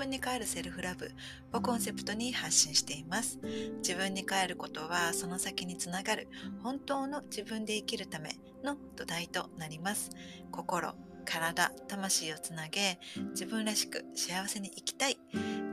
[0.00, 1.12] 分に帰るセルフラブ
[1.52, 3.38] をコンセプトに発信しています。
[3.82, 6.28] 自分に帰ることはその先につながる
[6.62, 8.30] 本当の自分で生きるため
[8.64, 10.10] の土台となります。
[10.50, 10.94] 心、
[11.24, 12.98] 体、魂をつなげ
[13.30, 15.18] 自分らしく幸せに生きたい。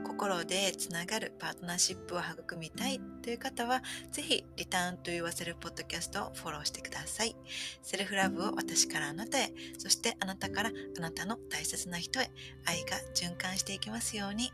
[0.04, 7.36] 心でつながるパートナーシップを育みたいという方は、ぜひ、リターンと言わせるポッドキャストをフォローしてください。
[7.82, 12.30] セルフラブを私からあなたへ、そしてあなたからあなたの大切な人へ、
[12.64, 14.50] 愛が循環していきますように。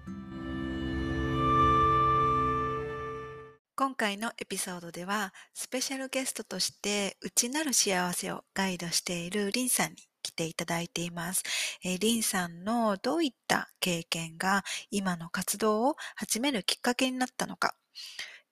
[3.77, 11.42] 今回のエピソードでは、スペシャルゲストとして内なる幸せをガイドしているリンさんに来ていただいています。
[11.84, 17.77] えー、リンさんのどういった経験が今の活動を始めるきっかけになったのか。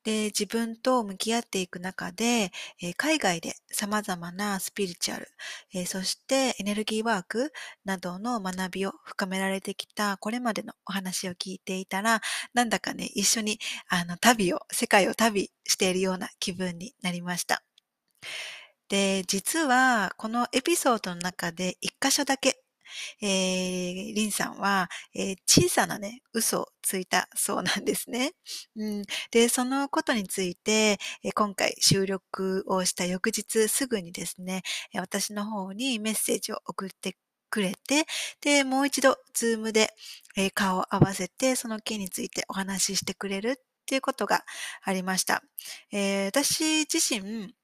[0.05, 2.51] で、自分と向き合っていく中で、
[2.83, 5.29] えー、海外で様々なスピリチュアル、
[5.73, 7.53] えー、そしてエネルギーワーク
[7.85, 12.21] などの学びを深められてきたこれまでのお話を聞いていたら、
[12.53, 17.63] なんだかね、一緒にあの旅を、世界を旅しているような気分になりました。
[18.93, 22.59] で、実はこのエピソードの中で一箇所だけ、
[23.23, 28.33] えー、リンさんは、えー、小さなね、嘘をついたそうなんですね。
[28.77, 34.63] うん、で、そのことについて、えー、今回収録をした翌日すぐにですね、
[34.93, 37.17] 私の方にメッセージを送って
[37.49, 38.05] くれて、
[38.43, 39.95] で、もう一度、ズームで、
[40.37, 44.45] えー、顔を合わせて、その件についてお話ししてくれるっていうことが
[44.83, 45.43] ありました。
[45.93, 47.55] えー、私自身、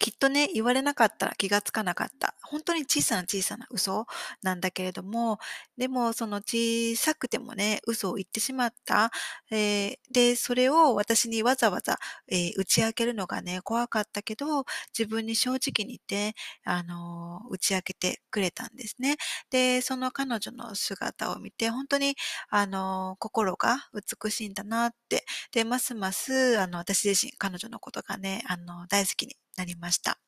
[0.00, 2.34] きっとね、言われなかったら気がつかなかった。
[2.42, 4.06] 本当に小さな小さな嘘
[4.42, 5.38] なんだけれども、
[5.76, 9.10] でもその小さくてもね、嘘を言ってしまった。
[9.50, 14.64] えー、で、それを私にわざわざ、えー、打ち明けるのがね、怖かったけど、
[14.96, 19.16] 自分に正直に言って、あのー、打ち明けてくれたんですね。
[19.50, 22.16] で、その彼女の姿を見て、本当に、
[22.50, 25.24] あの心が美しいんだなって。
[25.52, 30.18] で、ますます、あの、私自身、彼女のことがね、あの、大好きになりました。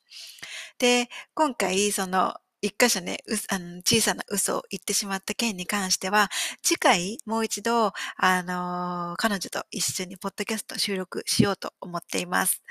[0.79, 6.31] で、今回、その、一箇所ね、あの小さな嘘を言ってしまった件に関しては、
[6.63, 12.63] 次回もう一度、あのー、彼女と一緒にポッドキャスト収録しようと思っています。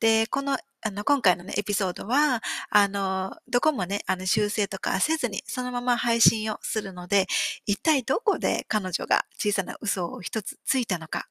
[0.00, 2.40] で、この、あの、今回のね、エピソードは、
[2.70, 7.26] あのー、どこもね、あの、修正とかせずに、そのまま配信をするので、
[7.66, 11.26] 一体どこで彼女が小さな嘘を一つついたのか、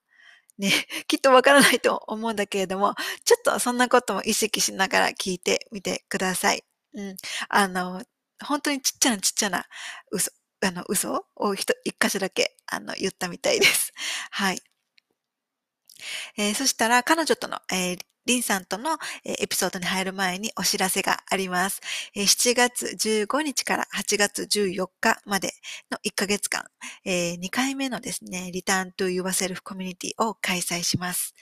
[0.57, 0.71] ね、
[1.07, 2.95] きっとわからないと思うんだけれども、
[3.25, 6.63] ちょっとそんなことも意識しながら聞いてみてください。
[6.93, 7.17] うん。
[7.49, 8.03] あの、
[8.43, 9.65] 本当にちっちゃなちっちゃな
[10.11, 11.65] 嘘、あの、嘘を一
[11.99, 13.93] 箇所だけ、あの、言ったみたいです。
[14.31, 14.61] はい。
[16.37, 21.81] えー、そしたら、彼女との、えー、リンさんとのエピソードに入る前にお知らせがあります。
[22.15, 25.53] 7月15日から8月14日まで
[25.91, 26.65] の1ヶ月間、
[27.05, 31.33] 2回目のですね、リターントゥ Yourself コミュニティを開催します。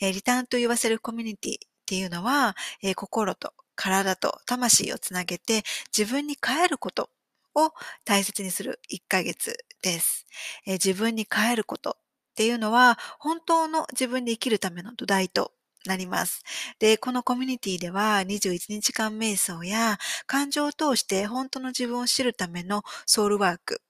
[0.00, 2.54] リターントゥ Yourself コミュニティっていうのは、
[2.94, 5.62] 心と体と魂をつなげて
[5.96, 7.10] 自分に帰ること
[7.54, 7.72] を
[8.04, 10.26] 大切にする1ヶ月です。
[10.66, 11.94] 自分に帰ることっ
[12.34, 15.52] ていうのは本当の自分で生きるための土台と
[15.88, 16.42] なります。
[16.78, 23.82] で、このコミュニティでは21日間瞑想や感情を通して本当の自分を知るためのソウルワーク、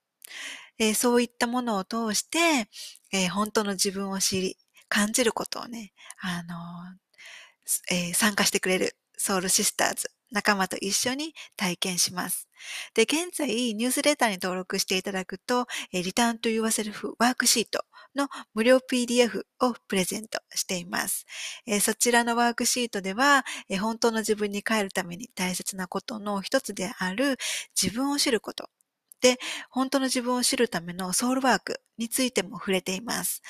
[0.79, 2.67] えー、そういったものを通して、
[3.11, 6.55] えー、本当の自分を知り、感じることをね、あの
[7.91, 12.47] え、参加してくれるソウルシスターズ、仲間と一緒に体験します。
[12.93, 17.85] で、現在、ニュースレターに登録していただくと、リターンと y o u r s e l ワークシート
[18.15, 21.25] の無料 PDF をプレゼントしています。
[21.81, 23.43] そちらのワークシートでは、
[23.79, 27.37] 本当の自分に帰るために大切なことの一つである
[27.81, 28.69] 自分を知ること。
[29.21, 29.37] で、
[29.69, 33.41] 本当の自分を知るためのソウルワークについても触れています。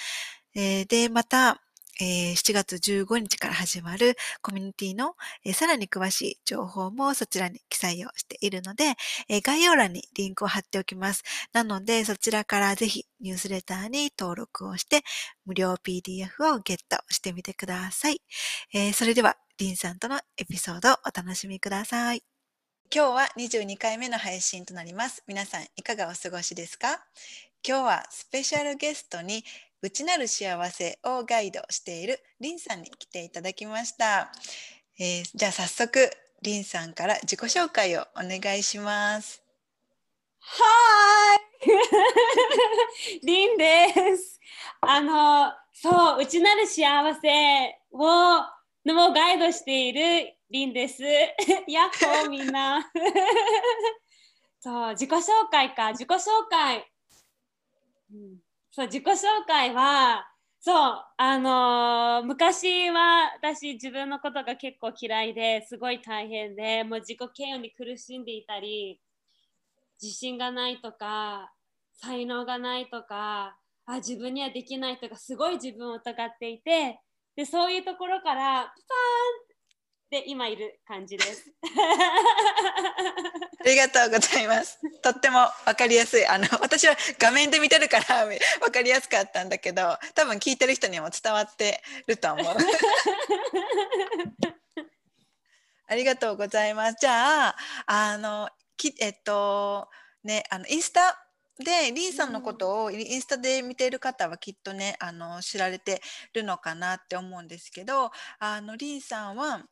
[0.56, 1.62] で、また、
[2.00, 8.96] えー、7月15日から始まるコミュニティの、えー、さらに詳しい情報もそちらに記載をしているので、
[9.28, 11.24] えー、概要欄にリンクを貼っておきます。
[11.54, 15.04] なので、そちらからぜひニュースレターに登録をして、
[15.46, 18.22] 無料 PDF をゲットしてみてください。
[18.74, 22.24] えそれでは、リンさんとのエピソードをお楽しみください。
[22.94, 25.24] 今日は22回目の配信となります。
[25.28, 27.04] 皆さんいかがお過ごしですか？
[27.68, 29.44] 今日はスペシャルゲストに
[29.82, 34.32] 内なる幸せをガイドしているリンさんに来ていただきました。
[35.00, 36.10] えー、じゃあ早速
[36.42, 39.42] リンさんから自己紹介をお願いします。
[40.40, 44.40] はい、リンです。
[44.82, 48.42] あの、そう、内なる幸せを
[48.86, 51.04] のガイドしているリンです。
[51.68, 51.90] やっ
[52.24, 52.92] ほみんな。
[54.62, 56.86] そう自己紹介か自己紹介、
[58.12, 58.40] うん、
[58.72, 59.16] そう自己紹
[59.48, 60.28] 介は
[60.60, 69.02] そうあのー昔は私自分のことが結構嫌いですごい大変でもう自己嫌悪に苦しんでいたり
[70.02, 71.52] 自信がないとか
[71.94, 77.00] 才能がないとかあ自分にはできないとかすごい自分を疑っていて
[77.36, 81.54] でそういうところからパーンで今いる感じです。
[83.62, 84.80] ありがとうございます。
[85.02, 86.26] とってもわかりやすい。
[86.26, 88.26] あの私は画面で見てるから
[88.62, 92.46] わかりやすかったんだけど、多分聞いてる人にも伝わってると思う。
[95.88, 96.98] ありがとうございます。
[97.02, 99.90] じゃあ、あのきえっと
[100.24, 101.26] ね、あのインスタ
[101.58, 106.02] でリンさんのことをインスタで見ている方はきっとね、あの知られて
[106.34, 109.66] るのかなって思うんですけど、あのリンさんは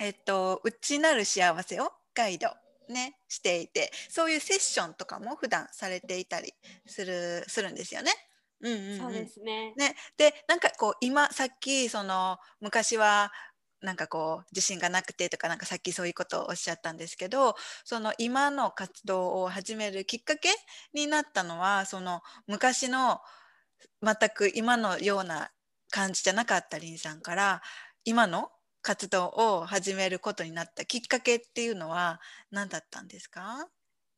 [0.00, 2.48] えっと内なる幸せをガイド
[2.88, 6.52] ねしていて、そういうセッションとかも普段されていたり
[6.86, 8.12] するするんですよね。
[8.60, 9.74] うんうんうん、そうですね。
[9.76, 13.30] ね、でなんかこう今さっきその昔は
[13.82, 17.54] なんかこう自信がなくてとかなんかさっきそういうことをおっしゃったんですけど
[17.84, 20.48] その今の活動を始めるきっかけ
[20.94, 23.20] になったのはその昔の
[24.02, 25.50] 全く今のような
[25.90, 27.62] 感じじゃなかったりんさんから
[28.04, 28.50] 今の
[28.86, 32.20] 活動を始めることになったきっかけっていうのは
[32.52, 33.66] 何だったんですか？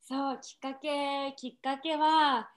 [0.07, 2.51] そうきっかけきっかけは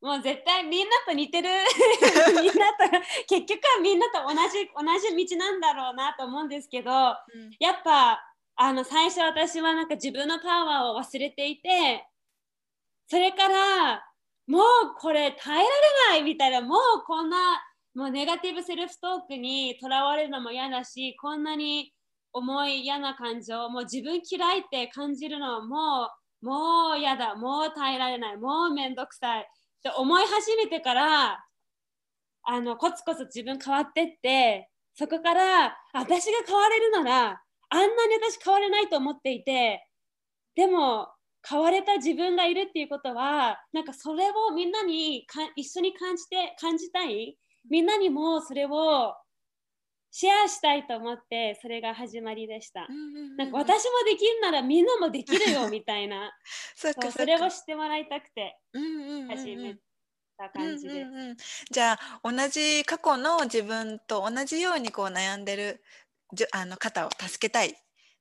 [0.00, 1.48] もう絶対みんなと似てる。
[2.42, 2.90] みんなと
[3.28, 6.90] 結局はみんなと同じ同じ道なんだろうなと思うんですけど
[7.60, 8.20] やっぱ
[8.56, 12.04] あの最初私はなんか自分のパワーを忘れていて
[13.08, 14.04] それから
[14.48, 14.62] もう
[14.98, 15.70] これ耐えられ
[16.10, 17.36] ないみたいなもうこんな
[17.94, 21.92] もうネガティブセルフトークにとらわれるのも嫌だしこんなに
[22.32, 26.08] 重い嫌な感情もう自分嫌いって感じるのも
[26.42, 29.44] うもう嫌だもう耐えられないもうめんどくさいっ
[29.82, 31.44] て思い始めてから
[32.44, 39.86] あのコツコツ自分変わってってそこから私が変われるならあんなに私変われないと思っていて
[40.54, 41.08] でも
[41.48, 47.36] 変われた自分がいるっていうことはなんかそれをみんなにか一緒に感じて感じたい
[47.68, 49.14] みんなにもそれを
[50.14, 52.86] シェアしたいと思ってそれが始まりでした。
[53.38, 56.32] なんか私もできるならみんなもできるよみたいな。
[56.76, 58.58] そそれを知ってもらいたくて
[59.28, 59.76] 始め
[60.36, 61.02] た感じで。
[61.02, 61.36] うんうんうん
[61.70, 65.82] じゃあ同じ過去の自分と同じようにこう悩んでる
[66.34, 67.74] じゅあの方を助けたいっ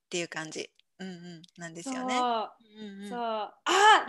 [0.09, 2.15] ていう感じ、うんうん、なんですよね。
[2.17, 2.51] そう。
[2.79, 3.19] うんうんそう。
[3.19, 3.53] あ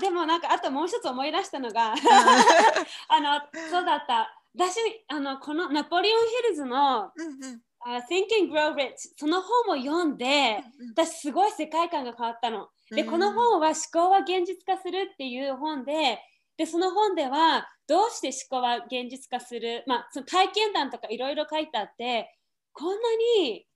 [0.00, 1.94] でもなんかあともう一つ思い出したのが
[3.08, 3.40] あの
[3.70, 4.78] そうだった私
[5.08, 12.68] あのこのナポリオンヒルズのうんうん「uh, Think and Grow Rich」その本を読んでうん私すごい世界観が変わったの。
[12.90, 16.20] でうんこの本は思考は現実化するっていう本で
[16.56, 22.38] でその本ではどうして思考は現実化する、まあ、その体験談とかいろいろ書いてあって
[22.72, 23.66] こんなに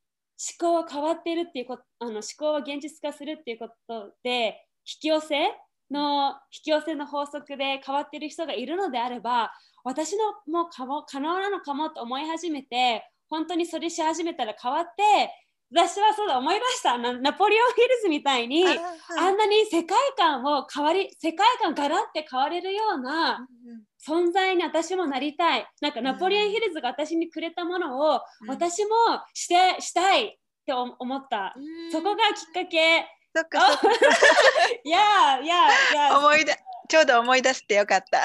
[0.60, 5.36] 思考は変わってるっていうことあの思考は現実化するっていうことで引き寄せ
[5.90, 9.52] の引き寄せの法則で変わってる人がいるのであれば
[9.86, 14.92] 私のも可能可能なのかもと思い始めて本当にそれし始めたら変わって
[15.72, 16.96] 私はそうだ思い出した。
[16.96, 18.70] ナナポリオンヒルズみたいにあ
[19.18, 23.46] あんなに世界観を変わり世界観ガラって変われるような
[24.06, 25.66] 存在に私もなりたい。
[25.80, 28.48] なんかナポリオンヒルズが私にくれたものをうん。
[28.48, 28.90] 私も
[29.34, 31.52] してしたいって思思った。
[31.56, 31.90] うん。
[31.90, 33.06] そこがきっかけ。
[33.34, 33.58] そっか
[34.84, 36.56] いやいやいや思い出
[36.88, 38.22] ちょうど思い出してよかった。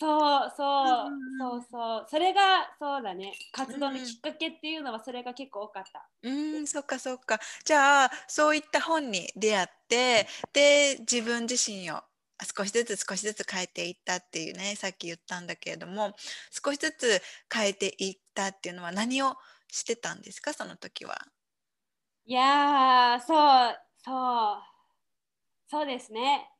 [0.00, 0.64] そうそ
[1.06, 1.06] う。
[1.06, 2.06] うんそうそう。
[2.08, 3.32] それがそうだね。
[3.52, 6.08] 活動のきっかけっていうのはそれが結構多かった。
[6.22, 6.66] うん。
[6.66, 7.40] そっかそっか。
[7.64, 12.02] じゃあそういった本に出会ってで自分自身を
[12.56, 16.14] 少しずつ少しずつ変えていったっていうねさっき言ったんだけれども
[16.64, 17.20] 少しずつ
[17.52, 19.36] 変えていったっていうのは何を
[19.68, 20.52] してたんですか？
[20.54, 21.28] その時は。
[22.26, 23.34] いやーそ
[23.70, 24.12] うそ
[24.58, 24.62] う。
[25.70, 26.50] そうですね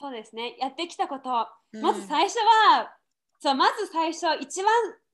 [0.00, 0.56] そうですね。
[0.58, 1.30] やってきたこと。
[1.74, 1.82] うん。
[1.82, 2.96] まず最初は、
[3.38, 4.72] そうまず最初一番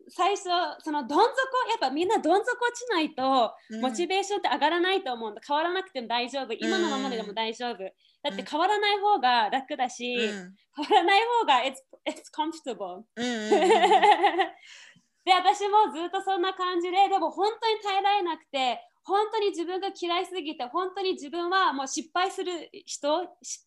[0.08, 0.44] 最初
[0.80, 1.26] そのどん底
[1.70, 3.80] やっぱみんなどん底落ちないとうん。
[3.80, 5.32] モチベーションって上がらないと思う。
[5.32, 6.52] んだ変わらなくても大丈夫。
[6.52, 10.54] 今のままでも大丈夫、だって変わらない方が楽だし、うん。
[10.76, 13.60] 変わらない方が it's, it's comfortable うんうんうん。
[15.26, 23.65] で私もずっとそんな感じででも本当に耐えられなくて本当に自分が嫌いすぎて本当に自分はもう失敗する人し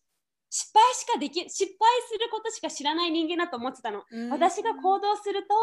[0.50, 4.30] 失敗しかでき失敗することしか知らない人間だと思ってたの、うん。
[4.30, 5.54] 私が行動すると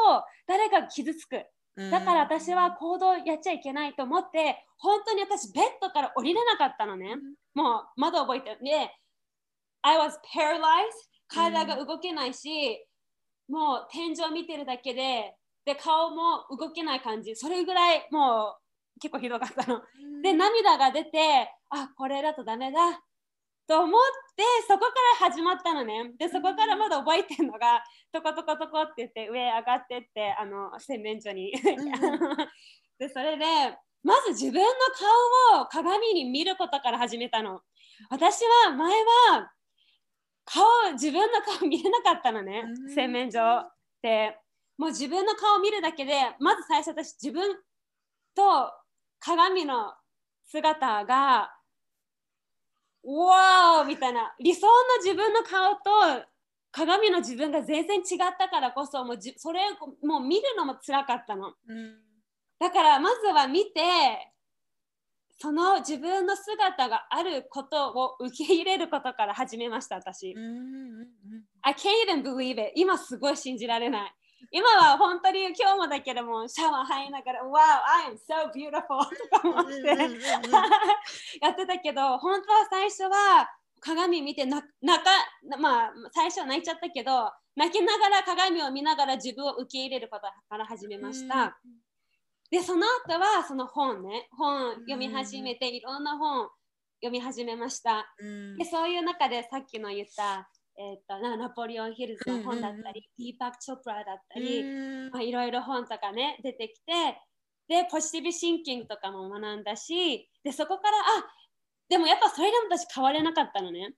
[0.47, 1.45] 誰かが傷つく。
[1.91, 7.15] だから私は行動やっちゃいけないと思って本当に私ベッドから降りれなかったのね、
[7.53, 8.57] もうまだ覚えてる。
[8.63, 8.91] で
[9.83, 10.57] I was paralyzed
[11.27, 12.83] 体が動けないし、
[13.47, 17.35] もう天井見てるだけでで顔も動けない感じ。
[17.35, 19.81] それぐらいもう結構ひどかったの。
[20.23, 23.03] で涙が出てあこれだとダメだ
[23.67, 24.01] と思っ
[24.35, 24.85] てそこか
[25.25, 26.13] ら始まったのね。
[26.17, 27.83] でそこからまだ覚えてるのが
[28.13, 31.51] トコトコトコって言って上上がってってあの洗面所に。
[32.97, 33.45] でそれで
[34.03, 34.69] まず自分の
[35.51, 37.61] 顔を鏡に見ることから始めたの。
[38.09, 39.51] 私は前は
[40.45, 42.63] 顔自分の顔見れなかったのね、
[42.95, 43.69] 洗面所
[44.01, 44.37] で
[44.77, 47.57] もう自分の顔を見るだけでまず最初私自分
[48.33, 48.71] と
[49.19, 49.93] 鏡の
[50.45, 51.56] 姿が
[53.15, 54.35] わーみたいな。
[54.39, 54.73] 理想の
[55.03, 56.25] 自分の顔と
[56.71, 61.53] 鏡の自分が全然違ったからこそもうじそれをもう見るのも辛かったの、
[62.59, 63.81] だからまずは見て
[65.39, 70.33] その自分の姿があることを受け入れることから始めました私、
[71.61, 74.15] I can't even believe it 今すごい信じられない
[74.51, 78.81] 今は本当に今日もだけどもシャワー入りながら Wow, I am so beautiful
[79.31, 79.81] とか思って
[81.41, 85.11] やってたけど本当は最初は鏡見て泣か
[85.59, 91.59] まあ最初は泣いちゃったけど泣きながら鏡を見ながら自分を受け入れることから始めました。
[92.49, 96.49] でその後はその本ね本読み始めていろんな本
[97.01, 98.07] 読み始めました。
[98.57, 104.63] でそういう中でさっきの言ったえーと、ナポリオンヒルズの本だったり、ディーパック・チョプラだったり、
[105.11, 106.93] まあ、いろいろ本とかね出てきて
[107.67, 111.25] でポジティブシンキングとかも学んだしでそこからあ
[111.89, 113.93] でもやっぱそれでも私変われなかったのね。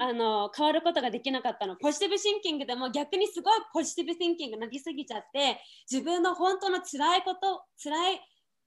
[0.00, 1.76] あの変わることができなかったの。
[1.76, 8.20] ポジティブシンキングでも逆にすごいポジティブシンキングなりすぎちゃって自分の本当の辛いこと辛い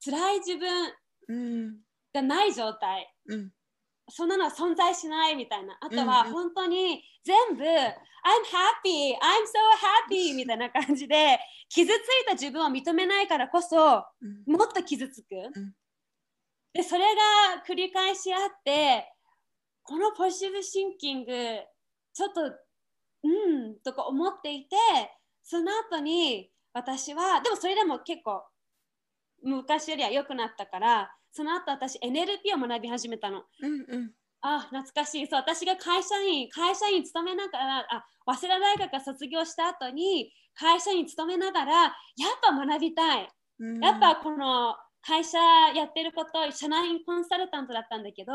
[0.04, 1.76] 辛い自分
[2.14, 3.12] がない状態。
[3.26, 3.50] うん
[4.08, 5.76] そんなのは存在しないみたいな。
[5.80, 7.68] あとは本当に全部、I'm
[8.44, 9.58] happy, I'm so
[10.10, 13.76] happy みたいな感じで傷ついた自分を認めないからこそ、
[14.46, 15.28] もっと傷つく。
[16.72, 19.10] で、それが繰り返しあって、
[19.82, 21.32] このポジティブシンキング、
[22.12, 22.42] ちょっと、
[23.22, 24.76] うんとか思っていて、
[25.42, 28.44] その後に私は、でもそれでも結構
[29.42, 33.42] 昔よりは良くなったから、その後私 NLP を学び始めたの。
[33.60, 34.10] うんうん、
[34.40, 41.92] あ懐かしいそう私が会社員会社員勤めながらあ早稲田大学卒業した後に会社員勤めながらやっ
[42.40, 43.28] ぱ学びたい。
[43.82, 45.38] やっぱこの会社
[45.74, 48.32] やってること社内コンサルタントだったんだけど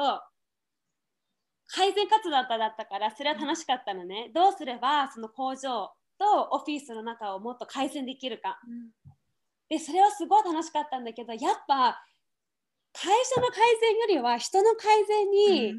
[1.67, 4.29] 改善活動だったからそれは楽しかったのね。
[4.35, 8.59] どうすればその工場とオフィスの中をもっと改善できるか。
[9.69, 12.03] でそれはすごい楽しかったんだけどやっぱ
[12.93, 15.73] 会社の改善よりは人の改善に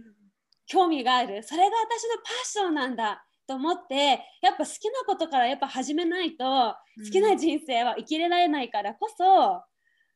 [0.67, 3.25] 興味がある、それが私のパッションなんだ。
[3.47, 9.25] と思ってやっぱ好きなことからやっぱ始めないと好きな人生は生きれられないからこそ、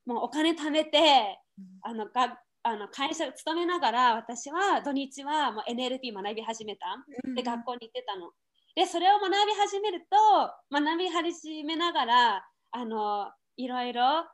[0.07, 1.41] もうお金貯めて、
[1.83, 6.87] あのがあの会社勤めながら私は土日はもう NLP 学び始めた。
[7.35, 8.31] で学校に行ってたの。
[8.77, 10.17] でそれを学び始めると
[10.73, 14.25] 学び始めながらあのいろいろ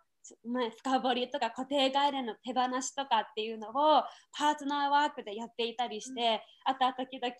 [0.82, 4.02] 深掘りとか固定概念の手放しとかっていうのを
[4.36, 7.34] パートナーワークでやっていたりして、あとは時々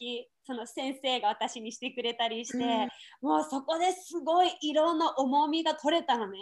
[0.45, 2.59] その先生が私にしてくれたりして、
[3.23, 6.39] うん、もうそこですごい色の重みが取れたのね。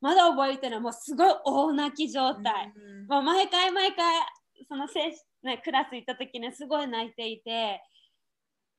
[0.00, 2.72] まだ覚えてるもうすごい大泣き状態。
[2.76, 4.22] うん、もう毎回毎回
[4.68, 5.00] そのせ、
[5.42, 7.82] ね、クラス行った時にすごい泣いていて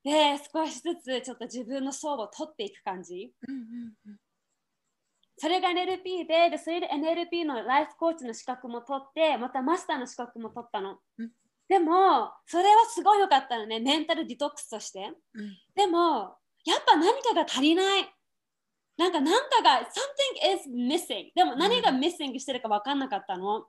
[0.03, 3.31] で少しずつちょっと自分の層を取っていく感じ。
[3.47, 3.61] うんうん
[4.07, 4.17] うん
[5.37, 11.31] それが NLP ででそれで NLP のライフコーチの資格も取ってまたマスターの資格も取ったの、うん、
[11.69, 18.13] でもそれはすごい良かったのねメンタルディトックスとして、うん、でもやっぱ何かが足りない。
[18.97, 23.65] なんか何かが something is missing でも何が missing してるか分かんなかったの、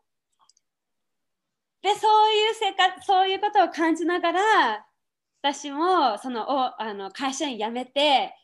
[1.82, 4.86] でそういう生活そういうことを感じながら
[5.42, 8.34] 私もそのおあの会社員辞めて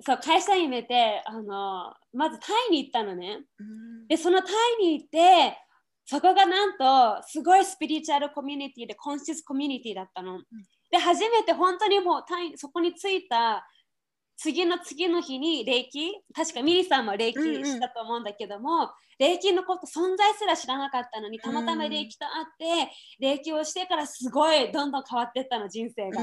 [0.00, 3.62] そう会社員めてあのまずタイに行ったのね、う
[4.04, 4.48] ん、でそのタ
[4.80, 5.58] イに行って
[6.04, 10.42] そこがなんとすごいスピリチュアルコミュニティでコンシスコミュニティだったの、うん、
[10.90, 13.66] で初めて本当にもうタイそこに着いた
[14.36, 22.24] 次の次の日に霊気確かミリさんも霊気したと思うんだけども、うんうん、霊気のこと存在すら知らなかったのにたまたま霊気と
[22.58, 26.20] 会って、霊気をしてからすごいどんどん変わっていったの人生が。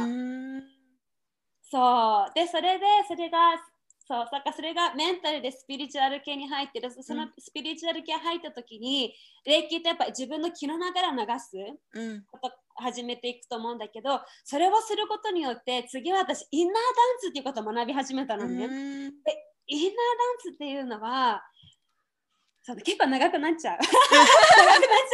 [1.69, 2.33] そう。
[2.33, 3.57] でそれでそれが
[4.09, 9.13] そう、だからそれがメンタルでスピリチュアル系に入ってる、そのスピリチュアル系入った時に、
[9.45, 11.55] 霊気ってやっぱり自分の気の流れを流す
[11.93, 12.23] うん。
[12.31, 16.83] こと始めていくと思うんだけど、それをすることによって、次は私、インナーダン
[17.19, 18.65] スっていうことを学び始めたのね。
[18.65, 18.71] うん。
[18.71, 21.43] インナーダンスっていうのは、
[22.61, 23.77] そう結構長くなっちゃう。
[23.79, 24.27] 長くなっ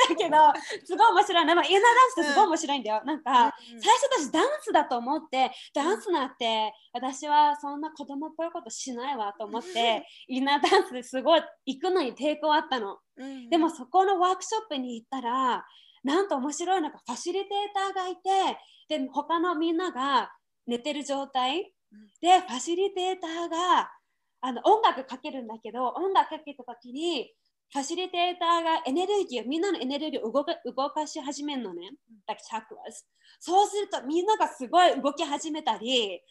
[0.08, 1.46] ちゃうけど、すごい面白い。
[1.46, 1.56] な。
[1.56, 3.02] まあ、インナーダンスってすごい面白いんだよ。
[3.06, 13.00] なんか、最初私ダンスだと思ってダンスなんて私はそんな子供っぽいことしないわと思ってインナーダンスですごい行くのに抵抗あったの。
[13.18, 13.50] うん。
[13.50, 15.66] でもそこのワークショップに行ったら
[16.04, 20.32] なんと面白いのがファシリテーターがいてで他のみんなが
[20.68, 21.74] 寝てる状態。
[21.92, 22.08] うん。
[22.22, 23.92] でファシリテーターが
[24.46, 27.32] あの音楽かけるんだけど音楽かけた時に
[27.74, 31.90] ファシリテーターがエネルギーをみんなのエネルギーを動か動かし始めるのね。
[32.28, 33.04] like chakras
[33.40, 36.22] そうするとみんながすごい動き始めたり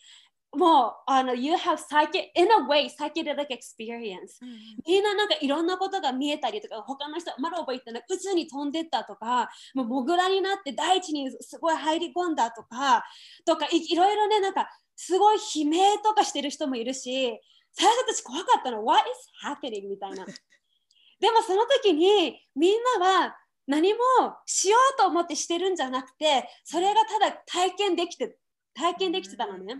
[0.57, 4.39] もうあの You have psychic in a way psychedelic experience
[4.87, 8.05] みんななんかいろんなことが見えたりとか他の人まだ覚えてない。
[8.09, 13.05] 宇宙に飛んでったとかもうモグラになって大地にすごい入り込んだとか
[13.45, 17.41] とかいいろいろねなんかすごい悲鳴とかしてる人もいるし
[17.75, 19.89] 最初私怖かったの What is happening?
[19.89, 23.99] みたいなでもその時にみんなは何も
[24.47, 28.37] しようと思ってしてるんじゃなくてそれがただ体験できて
[28.75, 29.77] 体験できてたのね。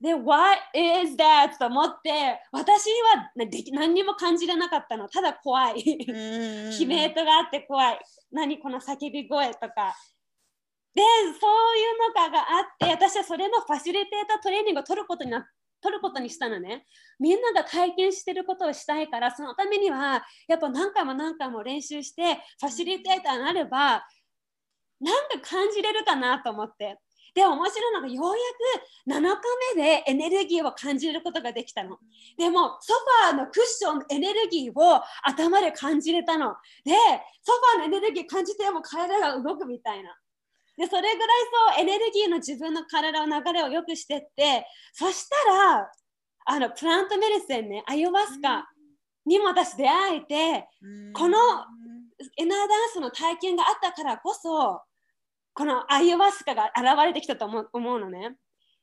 [0.00, 1.58] で、What is that?
[1.58, 5.08] と思って私はなでき何にも感じれなかったの。
[5.08, 5.82] ただ怖い。
[5.86, 8.00] 悲鳴とがあって怖い。
[8.30, 9.94] 何この叫び声とか。
[10.94, 11.02] で、
[11.40, 15.48] そういうのかがあって、私はそれのファシリテータートレーニングを取ることにな
[15.80, 16.86] 取ることにしたのね。
[17.18, 24.06] みんなが体験してることをしたいから、そのためには、やっぱ何回も何回も練習して、ファシリテーターになれば、
[25.00, 26.98] なんか感じれるかなと思って。
[27.34, 31.98] で、面白いのが、ようやく7日目でエネルギーを感じることができたの。
[32.36, 32.94] でも、ソ
[33.28, 36.56] ファーのクッションエネルギーを頭で感じれたの。
[36.84, 36.92] で、
[37.42, 40.16] ソファーのエネルギー感じても体が動くみたいな。
[40.78, 41.18] で、それぐらい
[41.76, 45.90] そうエネルギーの自分の体の流れを良くしてって、そしたら、
[46.46, 48.64] あの、プラントメディセンね、アヨワスカ
[49.26, 50.68] にも私出会えて、
[51.12, 51.36] この
[52.36, 54.80] エナーダンスの体験があったからこそ、
[55.52, 58.36] このアイワスカが現れてきたと思う思うのね。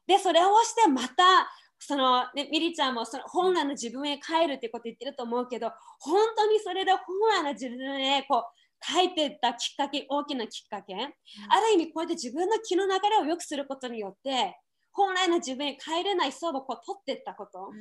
[0.06, 8.44] で、それをしてまた、その、ね、ミリちゃんもその本来の自分へ帰るってこと言ってると思うけど、本当にそれで本来の自分へこう
[8.80, 10.96] 帰っていったきっかけ、大きなきっかけ。
[10.96, 14.60] ある意味、こうやって自分の気の流れを良くすることによって、
[14.92, 17.72] 本来の自分へ帰れない層をこう取っていったこと。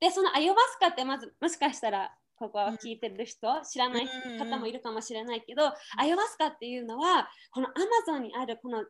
[0.00, 4.06] で、そのアヨバスカってまず、もしかしたら、ここを聞いてる人、知らない
[4.38, 8.84] 方もいるかもしれないけど、アヨバスカっていうのは、このアマゾンにあるこの、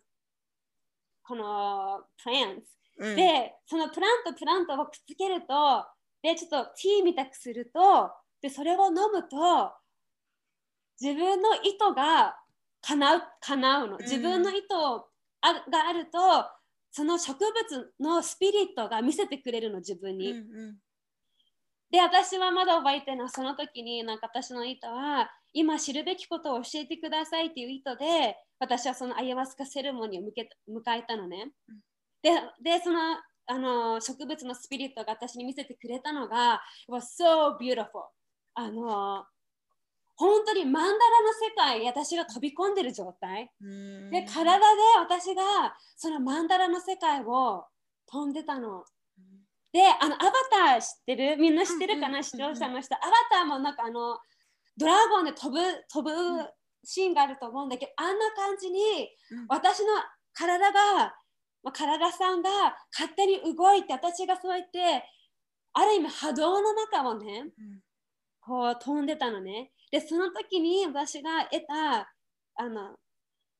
[1.22, 3.14] このプランツ。
[3.16, 5.86] で、そのプラントプラントをくっつけると、
[6.22, 9.72] で、ちょっとティーみたくすると、で、それを飲むと、
[11.02, 12.36] 自分の意図が
[12.82, 13.98] 叶う叶うの。
[13.98, 14.68] 自分の意図
[15.42, 16.18] があると、
[16.92, 20.32] その植物のスピリットが見せてくれるの、自分に。
[21.90, 31.52] で、私はまだ覚えてるのは、その時に、なんか私の意図は、今知るべきことを教えてくださいっていう意図で、私はそのアイアワスカセレモニーを向け迎えたのね。
[32.22, 32.30] で、
[32.62, 38.06] でそのあの植物のスピリットが私に見せてくれたのが、it was so beautiful.
[38.54, 39.26] あの
[40.16, 43.50] 本当にマンダラの世界に私が飛び込んでる状態。
[44.10, 44.66] で、体で
[45.00, 47.64] 私がそのマンダラの世界を
[48.06, 48.84] 飛んでたの。
[49.72, 51.36] で、あのアバター知ってる？
[51.38, 52.22] みんな知ってるかな？
[52.22, 52.94] 視聴者の人。
[52.94, 54.18] アバターもなんかあの
[54.76, 55.58] ドラゴンで飛ぶ
[55.90, 56.12] 飛ぶ
[56.84, 59.08] シーンがあると思うんだけど、あんな感じに
[59.48, 59.92] 私の
[60.34, 61.14] 体が、
[61.62, 62.50] まあ、体さんが
[62.92, 65.04] 勝手に動いて、私がそうやって、
[65.72, 67.44] ある意味波動の中をね、
[68.44, 69.70] こう飛んでたのね。
[69.90, 72.12] で、その時に私が得た
[72.56, 72.96] あの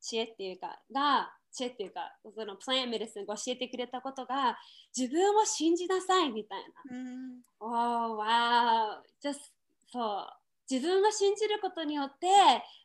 [0.00, 2.00] 知恵っていうか、が、知恵っていうか、
[2.34, 4.56] そのプランメディスンが教えてくれたことが、
[4.96, 6.66] 自分を信じなさいみたいな。
[7.60, 9.38] おー、わー、just
[9.92, 10.26] そう。
[10.70, 12.26] 自分が信じることによって、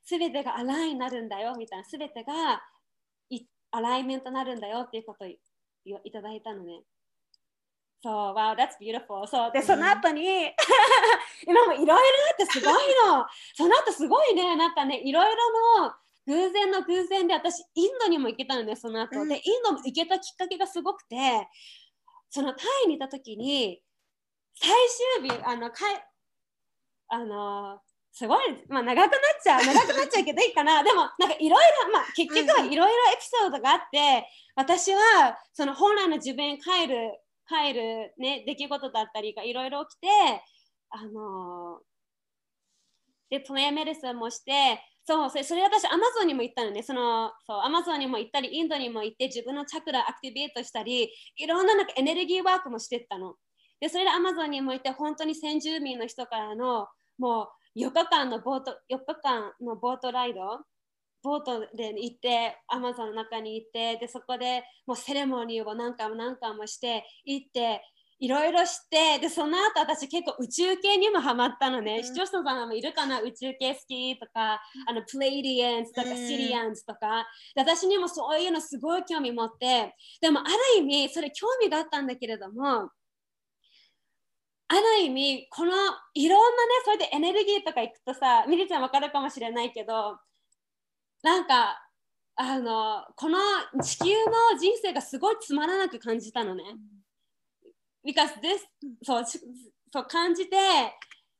[0.04, 2.62] すべてがアラインになるんだよみたいな、すべてが
[3.72, 6.82] アライメントになるんだよっていうことをいただいたのね。
[8.02, 9.26] そう、wow, that's beautiful.
[9.28, 10.24] そう、で、その後に、
[11.48, 12.00] 今もいろいろあ
[12.34, 12.74] ってすごい
[13.06, 13.26] の。
[13.56, 15.94] その後すごいね、なんかね、いろいろの
[16.28, 19.26] 偶然の偶然で私、インドにも行けたのね、その後。
[19.26, 21.48] で、インドも行けたきっかけがすごくて、
[22.30, 23.82] そのタイにいた時に、
[24.56, 24.70] 最
[25.20, 26.04] 終日、あの、かい
[27.10, 27.80] あの
[28.12, 30.82] すごい、まあ、長くなっちゃう、長くなっちゃうけどいいかな。
[30.84, 31.50] でも、なんかいろい
[31.86, 37.12] ろ、まあ、結局はいろいろエピソードがあって、私はその本来の自分に帰る
[37.48, 40.08] 帰る、ね、出来事だったりがいろいろ起きて、
[40.90, 41.82] あの
[43.30, 46.84] で、プレイメディスもして、そう、それそれ私、アマゾンにも行ったのね。
[46.84, 53.36] その、そう、アマゾンにも行ったり、インドにも行って、自分のチャクラアクティベートしたり、いろんななんかエネルギーワークもしてったの。
[53.80, 60.42] で、それでアマゾンにも行って、本当に先住民の人からの、もう4日間のボート、4日間のボートライド、
[61.28, 67.82] ボートで行って、アマゾンの中に行って、で、そこでもうセレモニーを何回も何回もして、行って、
[68.20, 73.22] いろいろしてでその後私結構宇宙系にもハマったのね、うん、視聴者さんもいるかな？
[73.22, 77.28] 宇宙系好きとか、あのプレイディエンスとか、シリアンズとか。
[77.54, 82.90] で私にもそういうのすごい興味持ってでもある意味それ興味があったんだけれども
[84.70, 85.72] ある意味この
[86.16, 90.18] いろんなねそれでエネルギーとかいくとさみりちゃん分かるかもしれないけど
[91.24, 91.88] なんか
[92.36, 93.40] あのこの
[93.82, 96.64] 地球の人生がすごいつまらなく感じたのね。
[98.06, 98.60] because this
[99.04, 100.58] そうそう感じて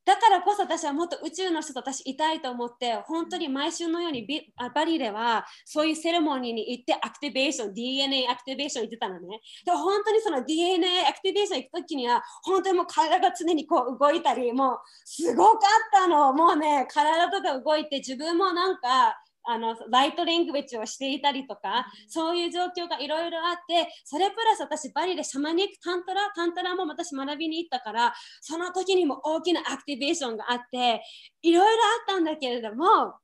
[0.08, 15.60] だからこそ私はもっと宇宙の人と話したいと思って本当に毎週のようにビバリではそういうセレモニーに行ってアクティベーション DNA アクティベーション行ってたのねで本当にその DNA アクティベーション行く時には本当にもう体が常にこう動いたりもうすごかっ
[15.92, 19.14] たのもうね体とか動いて自分もなんか
[19.48, 31.02] あのライトレングウェッジをしていたりとか、そういう状況がいろいろあってそれプラス私バリでシャマニックタントラタントラも私学びに行ったからその時にも大きなアクティベーションがあって
[31.42, 33.16] いろいろあったんだけれども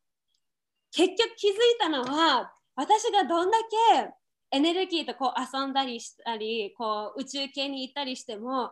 [0.91, 3.57] 結局気づいたのは私がどんだ
[3.93, 4.09] け
[4.51, 8.71] エネルギーとこう遊んだりしたりこう宇宙系に行ったりしても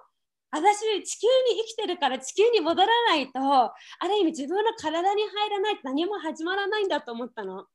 [0.51, 7.65] 私地球に生きてるから地球に戻らないとある意味自分の体に入らないと何も始まらないんだと思ったの。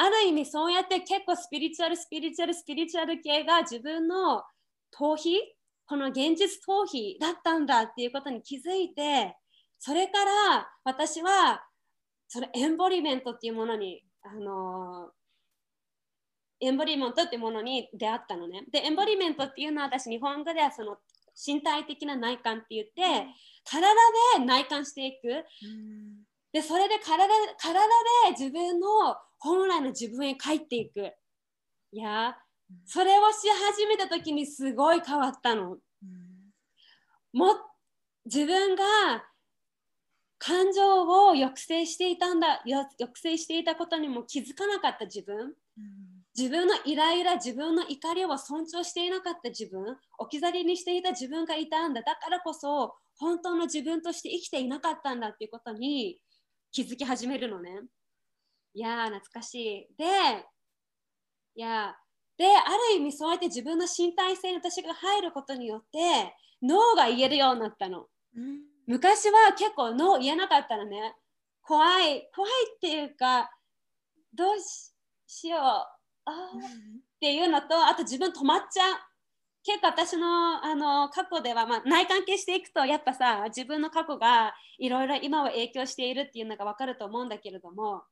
[0.00, 4.42] ある意味そうやって結構スピリチュアルスピリチュアルスピリチュアル系が自分の
[4.96, 5.38] 逃避
[5.86, 9.34] この現実逃避だったんだっていうことに気づいて
[9.78, 11.64] それから私は
[12.28, 15.10] そのエンボリメントっていうものにあの
[16.60, 18.64] エンボリメントっていうものに出会ったのね。
[18.72, 20.96] で、エンボリメントっていうのは私日本語ではその
[21.46, 22.92] 身体的な内観って言って、
[23.64, 23.94] 体
[24.38, 25.44] で内観していく。
[26.52, 31.12] で、それで体体で自分の本来の自分へ帰っていく。
[31.92, 32.36] いや、
[32.84, 35.78] それをし始めた時にすごい変わったの。
[37.32, 37.52] も
[38.24, 38.84] 自分が
[40.38, 45.54] 感情を抑制していたんだ抑制していたことにも気づかなかった自分、
[46.38, 52.02] 自分のイライラ、自分の怒りを尊重していなかった自分、置き去りにしていた自分がいたんだ。
[52.02, 56.20] だからこそ、本当の自分として生きていなかったんだっていうことに
[56.70, 57.80] 気づき始めるのね。
[58.72, 59.88] いやー、懐かしい。
[59.98, 60.04] で、
[61.56, 61.96] いや
[62.36, 68.06] で、ある意味そうやって自分の身体性に私が入ることによって、脳が言えるようになったの。
[68.36, 71.16] うん、昔は結構脳言えなかったのね。
[71.62, 73.50] 怖い、怖いっていうか、
[74.32, 74.54] どう
[75.26, 75.97] しよう。
[76.28, 78.98] っていうのとあと自分止まっちゃう。
[79.64, 88.04] 結構私のあの過去では、まあ、内関係していくとやっぱさ自分の過去がいろいろ今は影響しているっていうのが分かると思うんだけれども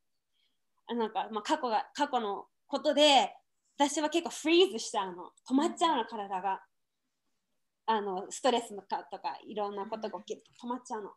[0.86, 3.32] あなんか、まあ、過去が過去のことで
[3.78, 5.30] 私は結構フリーズしちゃうの。
[5.48, 6.60] 止まっちゃうの体が。
[7.88, 11.10] あのストレスとかいろんなことが起きると止まっちゃうの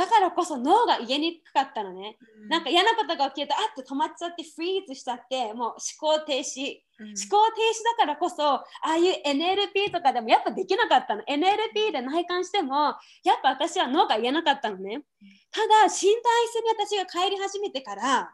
[0.00, 11.22] だからこそ脳が言えにくかったのね、うん、なんか嫌なことが起きるとあっと止まっちゃってフリーズしちゃってもう思考停止、うん、思考停止だからこそああいう NLP とかでもやっぱできなかったの。
[11.24, 15.02] NLP で内観してもやっぱ私は脳が言えなかったのね。
[15.50, 18.32] ただ身体性に私が帰り始めてから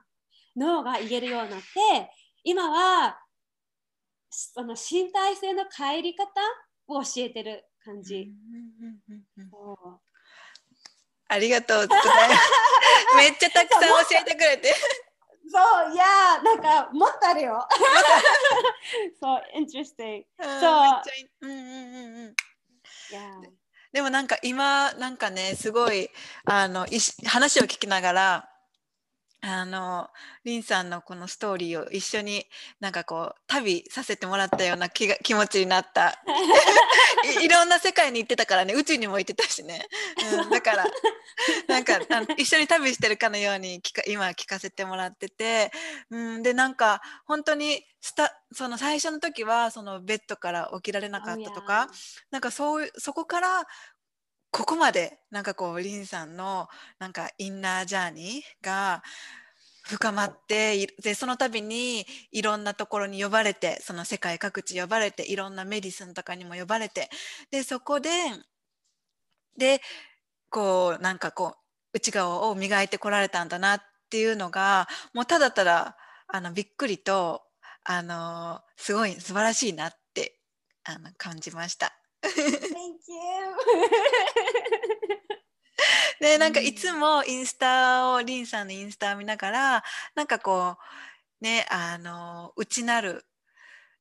[0.57, 1.66] 脳が言えるようになって
[2.44, 3.18] 今は
[4.31, 6.31] その身体性の帰り方
[6.87, 8.31] を教えてる感じ。
[8.31, 10.06] ありがとう
[11.89, 12.41] ございます。
[13.17, 14.75] めっちゃたくさん教えてくれて。
[15.49, 16.05] そう、いや、
[16.43, 17.67] なんか、もっとあるよ。
[19.23, 20.25] そう、interesting。
[20.43, 21.03] そう。
[21.43, 22.37] うんうんうんうん。
[23.93, 26.11] でもなんか今なんかねすごい
[26.45, 26.87] あの
[27.25, 28.49] 話を聞きながら
[29.48, 30.09] あの
[30.44, 32.46] リンさんのこのストーリーを一緒に
[32.80, 36.22] なんかこう旅させてもらったような気が気持ちになった。
[37.40, 39.87] いいろんな世界に行ってたからね宇宙にも行ってたしね、
[40.32, 40.85] うん、だから
[41.66, 45.72] なんかあの一緒に旅してるかのように聞か今聞かせてもらってて、
[46.11, 51.88] うん、でなんか本当にスタその最初の時はそのベッドから起きられなかったとか、
[52.30, 53.66] なんかそうそこから
[54.57, 56.66] ここまでなんかこうリンさんの
[56.99, 59.03] なんかインナージャーニーが
[59.85, 67.11] 深まってでその度にいろんなところに呼ばれてその世界各地呼ばれていろんなメディスンとかにも呼ばれて
[67.51, 68.09] でそこで
[69.59, 69.83] で
[70.49, 71.57] こうなんかこう
[71.92, 77.42] 内側を磨いてこられたんだなっていうのがもうただただあのびっくりと
[77.85, 80.38] あのすごい素晴らしいなって
[80.85, 81.92] あの感じました。
[86.21, 90.77] で なんかいつもインスタをリンさんのインスタを見ながらなんかこ
[91.40, 93.25] うねあの内なる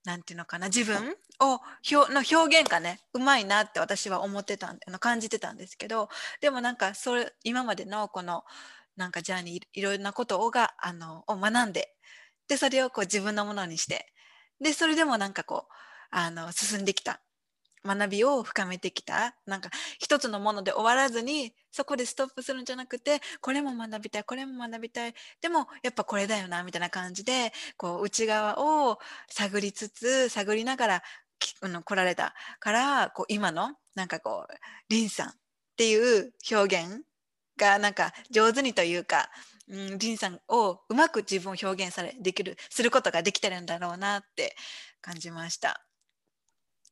[0.05, 1.61] なんていうのかな自分を
[2.09, 6.09] の表現がねうまいなって私は思ってたんの感じてたんですけど
[6.41, 8.43] でもなんかそれ今までのこの
[8.95, 11.95] なんかジャーニーいろいろなことをがあのを学んで
[12.47, 14.13] でそれをこう自分のものにして
[14.61, 15.73] でそれでもなんかこう
[16.11, 17.21] あの進んできた
[17.85, 19.69] 学びを深めてきたなんか
[19.99, 28.97] 一つのもので終わらずにそこでストップするんじゃなくてこれも学びたいこれも学びたいでもやっぱこれだよなみたいな感じでこう内側を
[29.29, 31.03] 探りつつ探りながら
[31.83, 34.53] 来られたからこう今のなんかこう
[34.89, 35.31] リンさんっ
[35.77, 37.03] ていう表現
[37.57, 39.29] がなんか上手にというか、
[39.69, 44.55] うん、リンさんをうまく自分を表現されできるすることができてるんだろうなって
[45.01, 45.84] 感じました。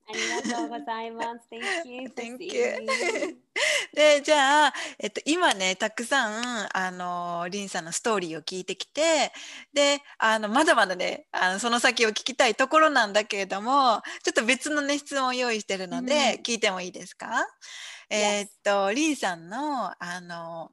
[0.05, 1.47] ありがとうございます。
[1.49, 2.07] Thank you.
[2.09, 3.37] Thank you.
[3.93, 9.31] で、じゃあ、えっと、今ね、たくさん、あの、リンさんのストーリーを聞いてきて、
[9.71, 17.47] で、あの、まだまだね、あのその先を聞きたいところなんだけれども、ちょっと別のね、質問を用意してるので、聞いてもいいですか、
[18.09, 20.71] えっと、リンさんの、あの、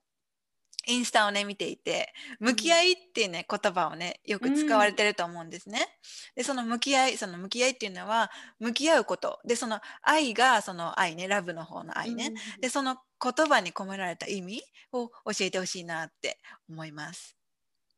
[0.90, 5.86] インスタをね見ていて向き合いっていうね、うん、言葉をねよく使われてると思うんですね。
[6.34, 17.36] でその向き合いその向き合いっていうのは向き合うことでその愛がその愛ねラブの方の愛ね、うん、でその言葉に込められた意味を教えてほしいなって思います。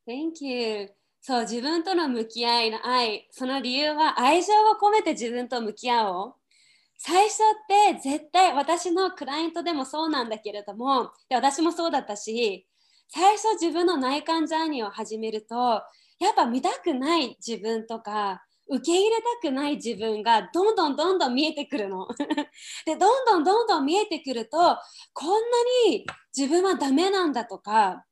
[0.06, 0.90] Thank you.
[1.20, 6.34] そう自分との向き合いの愛その理由は愛情を込めて自分と向き合おう。
[7.04, 12.64] 最初って絶対私のクライアントでもそうなんだけれどもで私もそうだったし
[13.14, 15.54] 最初自分の内観ジャーニーを始めると
[16.18, 22.08] やっぱ見たくない自分とか受け入れたくない自分がどんどんどんどん見えてくるの。
[22.86, 24.56] でどんどんどんどん見えてくると
[25.12, 25.36] こんな
[25.90, 28.02] に自分はダメなんだとか